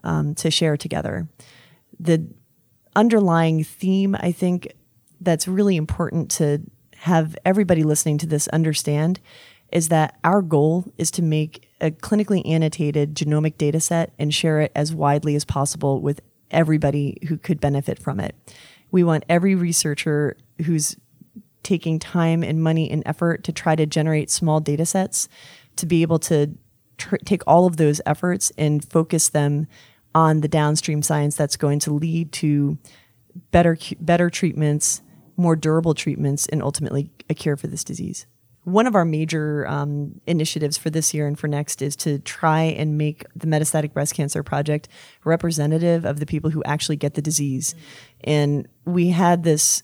um, 0.05 0.35
to 0.37 0.51
share 0.51 0.77
together. 0.77 1.29
The 1.99 2.27
underlying 2.97 3.65
theme, 3.65 4.17
I 4.19 4.33
think, 4.33 4.73
that's 5.21 5.47
really 5.47 5.77
important 5.77 6.31
to 6.33 6.63
have 6.97 7.37
everybody 7.45 7.83
listening 7.83 8.19
to 8.19 8.27
this 8.27 8.49
understand 8.49 9.21
is 9.73 9.89
that 9.89 10.19
our 10.25 10.43
goal 10.43 10.93
is 10.99 11.11
to 11.13 11.23
make 11.23 11.69
a 11.81 11.91
clinically 11.91 12.47
annotated 12.47 13.15
genomic 13.15 13.57
data 13.57 13.81
set 13.81 14.13
and 14.19 14.35
share 14.35 14.61
it 14.61 14.73
as 14.75 14.95
widely 14.95 15.37
as 15.37 15.45
possible 15.45 16.01
with 16.01 16.21
everybody 16.51 17.17
who 17.29 17.37
could 17.37 17.61
benefit 17.61 17.99
from 17.99 18.19
it. 18.19 18.35
We 18.91 19.05
want 19.05 19.25
every 19.29 19.55
researcher 19.55 20.37
who's 20.65 20.97
taking 21.63 21.99
time 21.99 22.43
and 22.43 22.63
money 22.63 22.91
and 22.91 23.03
effort 23.07 23.45
to 23.45 23.53
try 23.53 23.77
to 23.77 23.87
generate 23.87 24.31
small 24.31 24.61
data 24.61 24.85
sets 24.85 25.29
to 25.77 25.87
be 25.87 26.03
able 26.03 26.19
to 26.19 26.57
tr- 26.99 27.17
take 27.25 27.43
all 27.47 27.67
of 27.67 27.77
those 27.77 28.01
efforts 28.07 28.51
and 28.59 28.85
focus 28.85 29.29
them 29.29 29.67
on 30.15 30.41
the 30.41 30.49
downstream 30.49 31.03
science 31.03 31.37
that's 31.37 31.57
going 31.57 31.79
to 31.81 31.93
lead 31.93 32.33
to 32.33 32.79
better 33.51 33.77
better 34.01 34.31
treatments, 34.31 35.03
more 35.37 35.57
durable 35.57 35.95
treatments, 35.95 36.47
and 36.47 36.63
ultimately 36.63 37.11
a 37.29 37.35
cure 37.35 37.57
for 37.57 37.67
this 37.67 37.85
disease. 37.85 38.27
One 38.65 38.87
of 38.87 38.95
our 38.95 39.07
major 39.07 39.67
um, 39.67 40.21
initiatives 40.27 40.77
for 40.77 40.91
this 40.91 41.15
year 41.15 41.27
and 41.27 41.39
for 41.39 41.49
next 41.49 41.81
is 41.81 41.97
to 41.97 42.19
try 42.19 42.63
and 42.63 42.99
make 42.99 43.25
the 43.35 43.47
Metastatic 43.47 43.95
Breast 43.95 44.15
Cancer 44.15 44.43
Project 44.43 44.89
representative 45.25 46.05
of 46.05 46.21
the 46.21 46.27
people 46.27 46.51
who 46.51 46.63
actually 46.65 46.97
get 46.97 47.15
the 47.15 47.23
disease. 47.23 47.75
And 48.23 48.69
we 48.85 49.11
had 49.11 49.45
this 49.45 49.83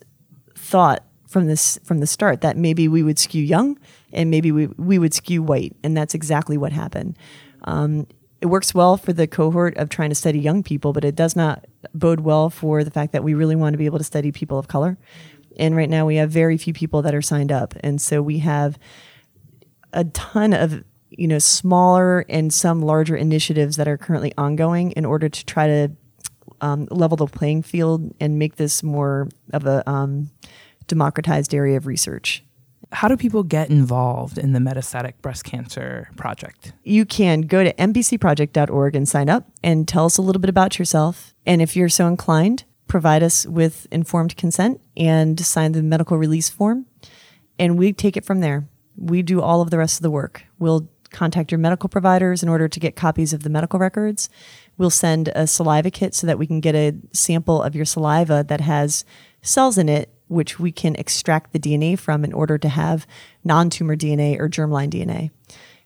thought 0.55 1.05
from 1.27 1.47
this 1.47 1.79
from 1.85 2.01
the 2.01 2.07
start 2.07 2.43
that 2.43 2.57
maybe 2.57 2.87
we 2.87 3.03
would 3.03 3.19
skew 3.19 3.43
young 3.43 3.79
and 4.13 4.31
maybe 4.31 4.53
we, 4.53 4.67
we 4.67 4.99
would 4.99 5.15
skew 5.15 5.43
white, 5.43 5.75
and 5.83 5.97
that's 5.97 6.15
exactly 6.15 6.57
what 6.59 6.73
happened. 6.73 7.19
Um, 7.65 8.07
it 8.41 8.47
works 8.47 8.75
well 8.75 8.97
for 8.97 9.13
the 9.13 9.27
cohort 9.27 9.77
of 9.77 9.89
trying 9.89 10.11
to 10.11 10.15
study 10.15 10.39
young 10.39 10.63
people, 10.63 10.93
but 10.93 11.05
it 11.05 11.15
does 11.15 11.35
not 11.35 11.65
bode 11.95 12.21
well 12.21 12.51
for 12.51 12.85
the 12.85 12.91
fact 12.91 13.13
that 13.13 13.25
we 13.25 13.35
really 13.35 13.57
want 13.57 13.75
to 13.75 13.79
be 13.79 13.87
able 13.87 13.99
to 13.99 14.05
study 14.05 14.31
people 14.31 14.59
of 14.59 14.69
color. 14.69 14.99
And 15.59 15.75
right 15.75 15.89
now 15.89 16.05
we 16.05 16.17
have 16.17 16.31
very 16.31 16.59
few 16.59 16.75
people 16.75 17.03
that 17.03 17.15
are 17.15 17.23
signed 17.23 17.51
up. 17.51 17.75
And 17.81 18.01
so 18.01 18.21
we 18.21 18.39
have 18.41 18.79
a 19.93 20.05
ton 20.05 20.53
of 20.53 20.85
you 21.11 21.27
know 21.27 21.39
smaller 21.39 22.25
and 22.29 22.53
some 22.53 22.83
larger 22.83 23.17
initiatives 23.17 23.77
that 23.77 23.89
are 23.89 23.97
currently 23.97 24.33
ongoing 24.37 24.93
in 24.93 25.05
order 25.05 25.29
to 25.29 25.47
try 25.47 25.67
to 25.67 25.91
um, 26.61 26.89
level 26.91 27.17
the 27.17 27.27
playing 27.27 27.63
field 27.63 28.15
and 28.21 28.39
make 28.39 28.57
this 28.57 28.83
more 28.83 29.29
of 29.53 29.67
a 29.67 29.89
um, 29.89 30.31
democratized 30.87 31.55
area 31.55 31.77
of 31.77 31.87
research. 31.87 32.45
How 32.93 33.09
do 33.09 33.17
people 33.17 33.43
get 33.43 33.69
involved 33.69 34.39
in 34.39 34.53
the 34.53 34.59
metastatic 34.59 35.15
breast 35.21 35.45
cancer 35.45 36.09
project? 36.17 36.73
You 36.85 37.05
can 37.05 37.43
go 37.43 37.65
to 37.65 37.73
mbcproject.org 37.75 38.95
and 38.95 39.09
sign 39.09 39.29
up 39.29 39.51
and 39.63 39.89
tell 39.89 40.05
us 40.07 40.17
a 40.19 40.23
little 40.23 40.41
bit 40.41 40.51
about 40.51 40.79
yourself. 40.79 41.35
And 41.45 41.61
if 41.61 41.77
you're 41.77 41.89
so 41.89 42.07
inclined, 42.07 42.65
provide 42.87 43.23
us 43.23 43.45
with 43.47 43.87
informed 43.91 44.37
consent 44.37 44.81
and 44.97 45.39
sign 45.45 45.73
the 45.73 45.83
medical 45.83 46.17
release 46.17 46.49
form. 46.49 46.87
And 47.59 47.79
we 47.79 47.93
take 47.93 48.17
it 48.17 48.25
from 48.25 48.41
there. 48.41 48.69
We 48.97 49.23
do 49.23 49.43
all 49.43 49.61
of 49.61 49.71
the 49.71 49.79
rest 49.79 49.99
of 49.99 50.03
the 50.03 50.11
work. 50.11 50.45
We'll 50.59 50.89
contact 51.11 51.51
your 51.51 51.59
medical 51.59 51.89
providers 51.89 52.43
in 52.43 52.49
order 52.49 52.69
to 52.69 52.81
get 52.81 52.97
copies 52.97 53.33
of 53.33 53.43
the 53.43 53.51
medical 53.51 53.79
records. 53.79 54.29
We'll 54.79 54.91
send 54.91 55.29
a 55.29 55.47
saliva 55.47 55.91
kit 55.91 56.15
so 56.15 56.27
that 56.27 56.39
we 56.39 56.47
can 56.47 56.61
get 56.61 56.75
a 56.75 56.95
sample 57.13 57.63
of 57.63 57.75
your 57.75 57.85
saliva 57.85 58.45
that 58.49 58.61
has 58.61 59.05
cells 59.43 59.79
in 59.79 59.89
it, 59.89 60.13
which 60.29 60.59
we 60.59 60.73
can 60.73 60.97
extract 60.97 61.53
the 61.53 61.59
DNA 61.59 61.99
from 61.99 62.25
in 62.25 62.33
order 62.33 62.59
to 62.59 62.69
have 62.69 63.07
non 63.45 63.71
tumor 63.71 63.97
DNA 63.97 64.39
or 64.39 64.49
germline 64.49 64.91
DNA. 64.91 65.31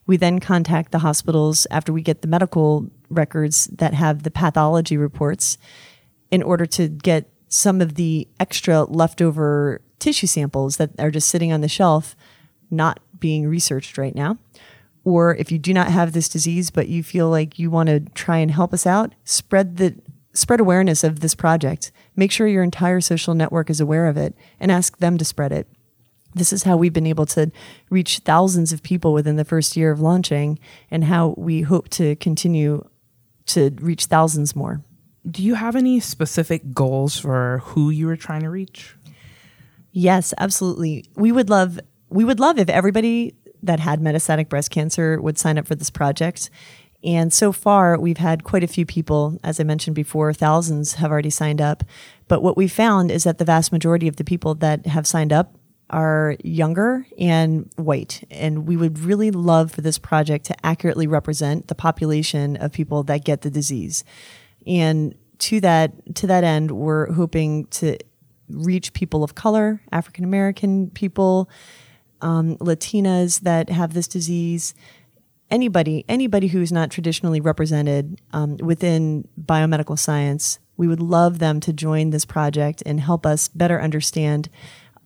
We 0.06 0.16
then 0.16 0.40
contact 0.40 0.92
the 0.92 1.00
hospitals 1.00 1.66
after 1.70 1.92
we 1.92 2.02
get 2.02 2.22
the 2.22 2.28
medical 2.28 2.90
records 3.08 3.66
that 3.66 3.94
have 3.94 4.22
the 4.22 4.30
pathology 4.30 4.96
reports 4.96 5.58
in 6.30 6.42
order 6.42 6.66
to 6.66 6.88
get 6.88 7.30
some 7.48 7.80
of 7.80 7.94
the 7.94 8.28
extra 8.38 8.84
leftover 8.84 9.82
tissue 9.98 10.26
samples 10.26 10.78
that 10.78 10.90
are 10.98 11.10
just 11.10 11.28
sitting 11.28 11.52
on 11.52 11.60
the 11.60 11.68
shelf, 11.68 12.16
not 12.70 13.00
being 13.18 13.46
researched 13.46 13.98
right 13.98 14.14
now. 14.14 14.38
Or 15.04 15.34
if 15.36 15.50
you 15.50 15.58
do 15.58 15.74
not 15.74 15.88
have 15.88 16.12
this 16.12 16.28
disease, 16.28 16.70
but 16.70 16.88
you 16.88 17.02
feel 17.02 17.28
like 17.28 17.58
you 17.58 17.70
want 17.70 17.88
to 17.88 18.00
try 18.14 18.38
and 18.38 18.50
help 18.50 18.72
us 18.72 18.86
out, 18.86 19.14
spread 19.24 19.76
the 19.76 19.96
spread 20.32 20.60
awareness 20.60 21.02
of 21.02 21.20
this 21.20 21.34
project. 21.34 21.90
Make 22.20 22.32
sure 22.32 22.46
your 22.46 22.62
entire 22.62 23.00
social 23.00 23.34
network 23.34 23.70
is 23.70 23.80
aware 23.80 24.06
of 24.06 24.18
it 24.18 24.36
and 24.60 24.70
ask 24.70 24.98
them 24.98 25.16
to 25.16 25.24
spread 25.24 25.52
it. 25.52 25.66
This 26.34 26.52
is 26.52 26.64
how 26.64 26.76
we've 26.76 26.92
been 26.92 27.06
able 27.06 27.24
to 27.24 27.50
reach 27.88 28.18
thousands 28.18 28.74
of 28.74 28.82
people 28.82 29.14
within 29.14 29.36
the 29.36 29.44
first 29.44 29.74
year 29.74 29.90
of 29.90 30.02
launching 30.02 30.58
and 30.90 31.04
how 31.04 31.34
we 31.38 31.62
hope 31.62 31.88
to 31.88 32.16
continue 32.16 32.86
to 33.46 33.70
reach 33.80 34.04
thousands 34.04 34.54
more. 34.54 34.84
Do 35.30 35.42
you 35.42 35.54
have 35.54 35.74
any 35.74 35.98
specific 35.98 36.74
goals 36.74 37.18
for 37.18 37.62
who 37.64 37.88
you 37.88 38.06
are 38.10 38.16
trying 38.16 38.42
to 38.42 38.50
reach? 38.50 38.94
Yes, 39.90 40.34
absolutely. 40.36 41.06
We 41.16 41.32
would 41.32 41.48
love 41.48 41.80
we 42.10 42.24
would 42.24 42.38
love 42.38 42.58
if 42.58 42.68
everybody 42.68 43.34
that 43.62 43.80
had 43.80 44.00
metastatic 44.00 44.50
breast 44.50 44.70
cancer 44.70 45.18
would 45.22 45.38
sign 45.38 45.56
up 45.56 45.66
for 45.66 45.74
this 45.74 45.88
project. 45.88 46.50
And 47.02 47.32
so 47.32 47.50
far, 47.50 47.98
we've 47.98 48.18
had 48.18 48.44
quite 48.44 48.62
a 48.62 48.68
few 48.68 48.84
people, 48.84 49.38
as 49.42 49.58
I 49.58 49.64
mentioned 49.64 49.96
before, 49.96 50.32
thousands 50.32 50.94
have 50.94 51.10
already 51.10 51.30
signed 51.30 51.60
up. 51.60 51.82
But 52.28 52.42
what 52.42 52.56
we 52.56 52.68
found 52.68 53.10
is 53.10 53.24
that 53.24 53.38
the 53.38 53.44
vast 53.44 53.72
majority 53.72 54.06
of 54.06 54.16
the 54.16 54.24
people 54.24 54.54
that 54.56 54.86
have 54.86 55.06
signed 55.06 55.32
up 55.32 55.54
are 55.88 56.36
younger 56.44 57.06
and 57.18 57.70
white. 57.76 58.24
And 58.30 58.66
we 58.66 58.76
would 58.76 58.98
really 59.00 59.30
love 59.30 59.72
for 59.72 59.80
this 59.80 59.98
project 59.98 60.46
to 60.46 60.66
accurately 60.66 61.06
represent 61.06 61.68
the 61.68 61.74
population 61.74 62.56
of 62.56 62.72
people 62.72 63.02
that 63.04 63.24
get 63.24 63.42
the 63.42 63.50
disease. 63.50 64.04
And 64.66 65.14
to 65.38 65.60
that 65.60 66.14
to 66.16 66.26
that 66.26 66.44
end, 66.44 66.70
we're 66.70 67.12
hoping 67.12 67.66
to 67.66 67.98
reach 68.48 68.92
people 68.92 69.24
of 69.24 69.34
color, 69.34 69.80
African 69.90 70.24
American 70.24 70.90
people, 70.90 71.48
um, 72.20 72.56
Latinas 72.58 73.40
that 73.40 73.70
have 73.70 73.94
this 73.94 74.06
disease, 74.06 74.74
anybody 75.50 76.04
anybody 76.08 76.48
who's 76.48 76.72
not 76.72 76.90
traditionally 76.90 77.40
represented 77.40 78.20
um, 78.32 78.56
within 78.58 79.26
biomedical 79.40 79.98
science. 79.98 80.58
We 80.76 80.88
would 80.88 81.00
love 81.00 81.38
them 81.38 81.60
to 81.60 81.72
join 81.72 82.10
this 82.10 82.24
project 82.24 82.82
and 82.86 83.00
help 83.00 83.26
us 83.26 83.48
better 83.48 83.80
understand 83.80 84.48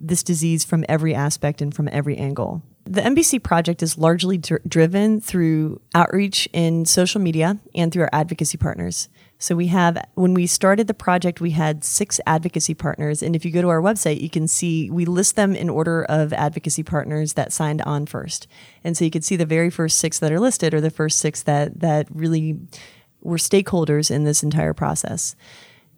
this 0.00 0.22
disease 0.22 0.64
from 0.64 0.84
every 0.88 1.14
aspect 1.14 1.60
and 1.60 1.74
from 1.74 1.88
every 1.90 2.16
angle. 2.16 2.62
The 2.84 3.00
MBC 3.00 3.42
project 3.42 3.82
is 3.82 3.96
largely 3.96 4.36
dr- 4.36 4.62
driven 4.68 5.20
through 5.20 5.80
outreach 5.94 6.48
in 6.52 6.84
social 6.84 7.20
media 7.20 7.58
and 7.74 7.90
through 7.90 8.02
our 8.02 8.10
advocacy 8.12 8.58
partners. 8.58 9.08
So 9.44 9.54
we 9.54 9.66
have, 9.66 10.02
when 10.14 10.32
we 10.32 10.46
started 10.46 10.86
the 10.86 10.94
project, 10.94 11.38
we 11.38 11.50
had 11.50 11.84
six 11.84 12.18
advocacy 12.24 12.72
partners. 12.72 13.22
And 13.22 13.36
if 13.36 13.44
you 13.44 13.50
go 13.50 13.60
to 13.60 13.68
our 13.68 13.82
website, 13.82 14.22
you 14.22 14.30
can 14.30 14.48
see 14.48 14.88
we 14.88 15.04
list 15.04 15.36
them 15.36 15.54
in 15.54 15.68
order 15.68 16.02
of 16.04 16.32
advocacy 16.32 16.82
partners 16.82 17.34
that 17.34 17.52
signed 17.52 17.82
on 17.82 18.06
first. 18.06 18.46
And 18.82 18.96
so 18.96 19.04
you 19.04 19.10
can 19.10 19.20
see 19.20 19.36
the 19.36 19.44
very 19.44 19.68
first 19.68 19.98
six 19.98 20.18
that 20.20 20.32
are 20.32 20.40
listed 20.40 20.72
are 20.72 20.80
the 20.80 20.88
first 20.88 21.18
six 21.18 21.42
that, 21.42 21.80
that 21.80 22.06
really 22.10 22.58
were 23.20 23.36
stakeholders 23.36 24.10
in 24.10 24.24
this 24.24 24.42
entire 24.42 24.72
process. 24.72 25.36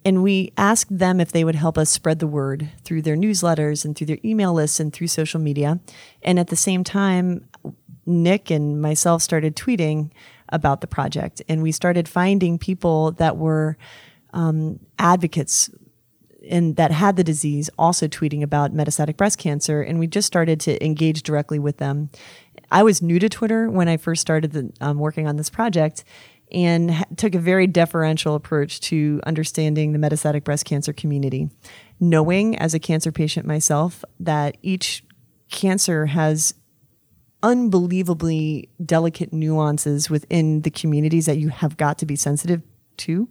And 0.04 0.24
we 0.24 0.52
asked 0.56 0.98
them 0.98 1.20
if 1.20 1.30
they 1.30 1.44
would 1.44 1.54
help 1.54 1.78
us 1.78 1.88
spread 1.88 2.18
the 2.18 2.26
word 2.26 2.68
through 2.82 3.02
their 3.02 3.16
newsletters 3.16 3.84
and 3.84 3.94
through 3.94 4.08
their 4.08 4.18
email 4.24 4.54
lists 4.54 4.80
and 4.80 4.92
through 4.92 5.06
social 5.06 5.38
media. 5.38 5.78
And 6.20 6.40
at 6.40 6.48
the 6.48 6.56
same 6.56 6.82
time, 6.82 7.48
Nick 8.06 8.50
and 8.50 8.82
myself 8.82 9.22
started 9.22 9.54
tweeting 9.54 10.10
about 10.50 10.80
the 10.80 10.86
project. 10.86 11.42
And 11.48 11.62
we 11.62 11.72
started 11.72 12.08
finding 12.08 12.58
people 12.58 13.12
that 13.12 13.36
were 13.36 13.76
um, 14.32 14.80
advocates 14.98 15.70
and 16.48 16.76
that 16.76 16.92
had 16.92 17.16
the 17.16 17.24
disease 17.24 17.68
also 17.78 18.06
tweeting 18.06 18.42
about 18.42 18.72
metastatic 18.72 19.16
breast 19.16 19.38
cancer. 19.38 19.82
And 19.82 19.98
we 19.98 20.06
just 20.06 20.26
started 20.26 20.60
to 20.60 20.84
engage 20.84 21.22
directly 21.22 21.58
with 21.58 21.78
them. 21.78 22.10
I 22.70 22.82
was 22.82 23.02
new 23.02 23.18
to 23.18 23.28
Twitter 23.28 23.70
when 23.70 23.88
I 23.88 23.96
first 23.96 24.20
started 24.20 24.52
the, 24.52 24.72
um, 24.80 24.98
working 24.98 25.26
on 25.26 25.36
this 25.36 25.50
project 25.50 26.04
and 26.52 27.04
took 27.16 27.34
a 27.34 27.38
very 27.40 27.66
deferential 27.66 28.34
approach 28.34 28.80
to 28.80 29.20
understanding 29.26 29.92
the 29.92 29.98
metastatic 29.98 30.44
breast 30.44 30.64
cancer 30.64 30.92
community, 30.92 31.50
knowing 31.98 32.56
as 32.56 32.72
a 32.74 32.78
cancer 32.78 33.10
patient 33.10 33.46
myself 33.46 34.04
that 34.20 34.56
each 34.62 35.04
cancer 35.50 36.06
has 36.06 36.54
unbelievably 37.42 38.68
delicate 38.84 39.32
nuances 39.32 40.10
within 40.10 40.62
the 40.62 40.70
communities 40.70 41.26
that 41.26 41.38
you 41.38 41.48
have 41.48 41.76
got 41.76 41.98
to 41.98 42.06
be 42.06 42.16
sensitive 42.16 42.62
to. 42.98 43.28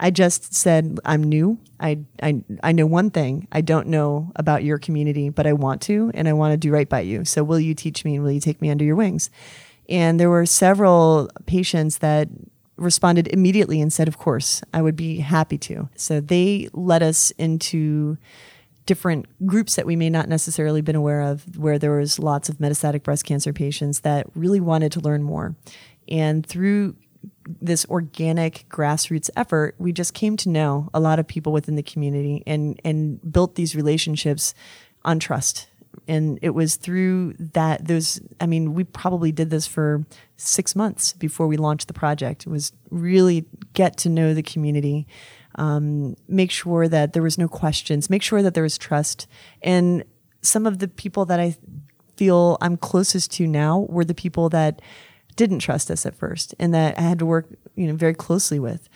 I 0.00 0.10
just 0.10 0.54
said 0.54 0.98
I'm 1.04 1.22
new. 1.22 1.58
I, 1.78 2.00
I 2.20 2.42
I 2.62 2.72
know 2.72 2.86
one 2.86 3.10
thing. 3.10 3.46
I 3.52 3.60
don't 3.60 3.86
know 3.86 4.32
about 4.34 4.64
your 4.64 4.78
community, 4.78 5.28
but 5.28 5.46
I 5.46 5.52
want 5.52 5.82
to, 5.82 6.10
and 6.14 6.28
I 6.28 6.32
want 6.32 6.52
to 6.52 6.56
do 6.56 6.72
right 6.72 6.88
by 6.88 7.00
you. 7.00 7.24
So 7.24 7.44
will 7.44 7.60
you 7.60 7.74
teach 7.74 8.04
me 8.04 8.16
and 8.16 8.24
will 8.24 8.32
you 8.32 8.40
take 8.40 8.60
me 8.60 8.70
under 8.70 8.84
your 8.84 8.96
wings? 8.96 9.30
And 9.88 10.18
there 10.18 10.30
were 10.30 10.46
several 10.46 11.30
patients 11.46 11.98
that 11.98 12.28
responded 12.76 13.28
immediately 13.28 13.80
and 13.80 13.92
said, 13.92 14.08
"Of 14.08 14.18
course, 14.18 14.62
I 14.72 14.82
would 14.82 14.96
be 14.96 15.18
happy 15.18 15.58
to." 15.58 15.88
So 15.94 16.20
they 16.20 16.68
led 16.72 17.02
us 17.02 17.30
into 17.38 18.18
different 18.86 19.26
groups 19.46 19.76
that 19.76 19.86
we 19.86 19.96
may 19.96 20.10
not 20.10 20.28
necessarily 20.28 20.80
been 20.80 20.96
aware 20.96 21.22
of 21.22 21.56
where 21.56 21.78
there 21.78 21.96
was 21.96 22.18
lots 22.18 22.48
of 22.48 22.58
metastatic 22.58 23.02
breast 23.02 23.24
cancer 23.24 23.52
patients 23.52 24.00
that 24.00 24.26
really 24.34 24.60
wanted 24.60 24.92
to 24.92 25.00
learn 25.00 25.22
more. 25.22 25.54
And 26.08 26.44
through 26.44 26.96
this 27.60 27.86
organic 27.86 28.66
grassroots 28.68 29.30
effort 29.36 29.74
we 29.78 29.92
just 29.92 30.14
came 30.14 30.36
to 30.36 30.48
know 30.48 30.88
a 30.92 31.00
lot 31.00 31.18
of 31.18 31.26
people 31.26 31.52
within 31.52 31.74
the 31.74 31.82
community 31.82 32.42
and 32.46 32.80
and 32.84 33.32
built 33.32 33.54
these 33.54 33.74
relationships 33.74 34.54
on 35.04 35.18
trust. 35.18 35.68
And 36.06 36.38
it 36.42 36.50
was 36.50 36.76
through 36.76 37.34
that 37.38 37.86
those 37.86 38.20
i 38.40 38.46
mean 38.46 38.74
we 38.74 38.84
probably 38.84 39.32
did 39.32 39.50
this 39.50 39.66
for 39.66 40.04
six 40.36 40.76
months 40.76 41.12
before 41.14 41.46
we 41.46 41.56
launched 41.56 41.88
the 41.88 41.94
project. 41.94 42.46
It 42.46 42.50
was 42.50 42.72
really 42.90 43.46
get 43.72 43.96
to 43.98 44.08
know 44.08 44.34
the 44.34 44.42
community 44.42 45.06
um, 45.56 46.16
make 46.28 46.50
sure 46.50 46.88
that 46.88 47.12
there 47.12 47.22
was 47.22 47.38
no 47.38 47.48
questions, 47.48 48.10
make 48.10 48.22
sure 48.22 48.42
that 48.42 48.54
there 48.54 48.62
was 48.62 48.78
trust. 48.78 49.26
And 49.62 50.04
some 50.42 50.66
of 50.66 50.78
the 50.78 50.88
people 50.88 51.24
that 51.26 51.40
I 51.40 51.56
feel 52.16 52.58
I'm 52.60 52.76
closest 52.76 53.32
to 53.32 53.46
now 53.46 53.86
were 53.88 54.04
the 54.04 54.14
people 54.14 54.48
that 54.50 54.80
didn't 55.36 55.58
trust 55.60 55.90
us 55.90 56.06
at 56.06 56.14
first 56.14 56.54
and 56.58 56.72
that 56.74 56.98
I 56.98 57.02
had 57.02 57.18
to 57.18 57.26
work, 57.26 57.48
you 57.74 57.86
know, 57.86 57.94
very 57.94 58.14
closely 58.14 58.58
with 58.58 58.88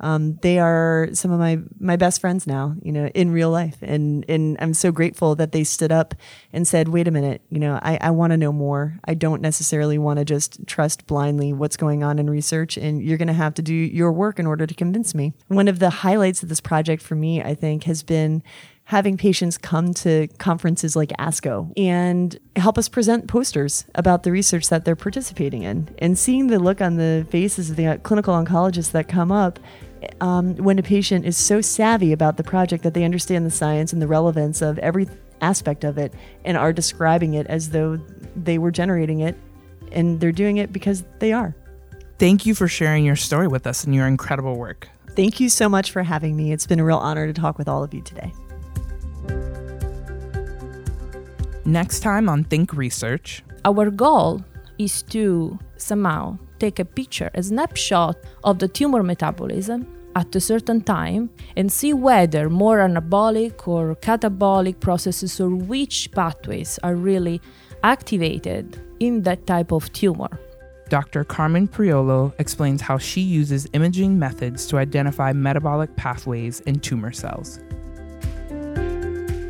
um, 0.00 0.36
they 0.42 0.58
are 0.58 1.08
some 1.12 1.30
of 1.30 1.38
my 1.38 1.58
my 1.80 1.96
best 1.96 2.20
friends 2.20 2.46
now, 2.46 2.74
you 2.82 2.92
know, 2.92 3.06
in 3.08 3.30
real 3.30 3.50
life, 3.50 3.76
and 3.82 4.24
and 4.28 4.56
I'm 4.60 4.74
so 4.74 4.92
grateful 4.92 5.34
that 5.36 5.52
they 5.52 5.64
stood 5.64 5.90
up 5.90 6.14
and 6.52 6.66
said, 6.66 6.88
"Wait 6.88 7.08
a 7.08 7.10
minute, 7.10 7.42
you 7.50 7.58
know, 7.58 7.78
I, 7.82 7.98
I 8.00 8.10
want 8.10 8.32
to 8.32 8.36
know 8.36 8.52
more. 8.52 8.98
I 9.04 9.14
don't 9.14 9.40
necessarily 9.40 9.98
want 9.98 10.18
to 10.18 10.24
just 10.24 10.66
trust 10.66 11.06
blindly 11.06 11.52
what's 11.52 11.76
going 11.76 12.02
on 12.02 12.18
in 12.18 12.28
research, 12.28 12.76
and 12.76 13.02
you're 13.02 13.18
going 13.18 13.28
to 13.28 13.34
have 13.34 13.54
to 13.54 13.62
do 13.62 13.74
your 13.74 14.12
work 14.12 14.38
in 14.38 14.46
order 14.46 14.66
to 14.66 14.74
convince 14.74 15.14
me." 15.14 15.32
One 15.48 15.68
of 15.68 15.78
the 15.78 15.90
highlights 15.90 16.42
of 16.42 16.48
this 16.48 16.60
project 16.60 17.02
for 17.02 17.14
me, 17.14 17.42
I 17.42 17.54
think, 17.54 17.84
has 17.84 18.02
been 18.02 18.42
having 18.86 19.16
patients 19.16 19.58
come 19.58 19.92
to 19.92 20.28
conferences 20.38 20.94
like 20.94 21.08
ASCO 21.18 21.72
and 21.76 22.38
help 22.54 22.78
us 22.78 22.88
present 22.88 23.26
posters 23.26 23.84
about 23.96 24.22
the 24.22 24.30
research 24.30 24.68
that 24.68 24.84
they're 24.84 24.94
participating 24.94 25.64
in. 25.64 25.88
And 25.98 26.16
seeing 26.16 26.46
the 26.46 26.60
look 26.60 26.80
on 26.80 26.96
the 26.96 27.26
faces 27.28 27.70
of 27.70 27.76
the 27.76 27.98
clinical 28.04 28.32
oncologists 28.32 28.92
that 28.92 29.08
come 29.08 29.32
up 29.32 29.58
um, 30.20 30.56
when 30.56 30.78
a 30.78 30.82
patient 30.82 31.24
is 31.24 31.36
so 31.36 31.60
savvy 31.60 32.12
about 32.12 32.36
the 32.36 32.44
project 32.44 32.82
that 32.82 32.94
they 32.94 33.04
understand 33.04 33.46
the 33.46 33.50
science 33.50 33.92
and 33.92 34.00
the 34.00 34.06
relevance 34.06 34.62
of 34.62 34.78
every 34.78 35.08
aspect 35.40 35.84
of 35.84 35.98
it 35.98 36.14
and 36.44 36.56
are 36.56 36.72
describing 36.72 37.34
it 37.34 37.46
as 37.46 37.70
though 37.70 37.98
they 38.34 38.58
were 38.58 38.70
generating 38.70 39.20
it 39.20 39.36
and 39.92 40.20
they're 40.20 40.32
doing 40.32 40.56
it 40.56 40.72
because 40.72 41.04
they 41.18 41.32
are. 41.32 41.54
Thank 42.18 42.46
you 42.46 42.54
for 42.54 42.66
sharing 42.66 43.04
your 43.04 43.16
story 43.16 43.46
with 43.46 43.66
us 43.66 43.84
and 43.84 43.94
your 43.94 44.06
incredible 44.06 44.56
work. 44.56 44.88
Thank 45.10 45.40
you 45.40 45.48
so 45.48 45.68
much 45.68 45.90
for 45.90 46.02
having 46.02 46.36
me. 46.36 46.52
It's 46.52 46.66
been 46.66 46.80
a 46.80 46.84
real 46.84 46.98
honor 46.98 47.26
to 47.26 47.32
talk 47.32 47.58
with 47.58 47.68
all 47.68 47.82
of 47.82 47.92
you 47.94 48.02
today. 48.02 48.32
Next 51.64 52.00
time 52.00 52.28
on 52.28 52.44
Think 52.44 52.72
Research, 52.74 53.42
our 53.64 53.90
goal 53.90 54.44
is 54.78 55.02
to 55.04 55.58
somehow 55.76 56.38
take 56.58 56.78
a 56.78 56.84
picture, 56.84 57.30
a 57.34 57.42
snapshot 57.42 58.16
of 58.44 58.58
the 58.58 58.68
tumor 58.68 59.02
metabolism 59.02 59.86
at 60.16 60.34
a 60.34 60.40
certain 60.40 60.80
time 60.80 61.28
and 61.56 61.70
see 61.70 61.92
whether 61.92 62.48
more 62.48 62.78
anabolic 62.78 63.68
or 63.68 63.94
catabolic 63.96 64.80
processes 64.80 65.38
or 65.40 65.50
which 65.50 66.10
pathways 66.12 66.78
are 66.82 66.94
really 66.94 67.40
activated 67.84 68.80
in 68.98 69.22
that 69.22 69.46
type 69.46 69.72
of 69.72 69.92
tumor. 69.92 70.40
Dr. 70.88 71.24
Carmen 71.24 71.68
Priolo 71.68 72.32
explains 72.38 72.80
how 72.80 72.96
she 72.96 73.20
uses 73.20 73.66
imaging 73.72 74.18
methods 74.18 74.66
to 74.68 74.78
identify 74.78 75.32
metabolic 75.32 75.94
pathways 75.96 76.60
in 76.60 76.78
tumor 76.78 77.12
cells. 77.12 77.60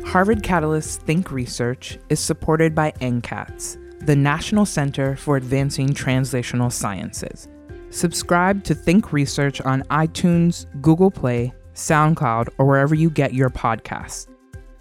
Harvard 0.05 0.41
Catalyst 0.41 1.01
Think 1.01 1.31
Research 1.31 1.99
is 2.09 2.19
supported 2.19 2.73
by 2.73 2.91
NCATS, 3.01 3.77
the 4.07 4.15
National 4.15 4.65
Center 4.65 5.15
for 5.17 5.35
Advancing 5.35 5.89
Translational 5.89 6.71
Sciences. 6.71 7.49
Subscribe 7.89 8.63
to 8.63 8.73
Think 8.73 9.11
Research 9.11 9.59
on 9.59 9.83
iTunes, 9.89 10.65
Google 10.81 11.11
Play, 11.11 11.53
SoundCloud, 11.73 12.47
or 12.57 12.65
wherever 12.65 12.95
you 12.95 13.09
get 13.09 13.33
your 13.33 13.49
podcasts. 13.49 14.29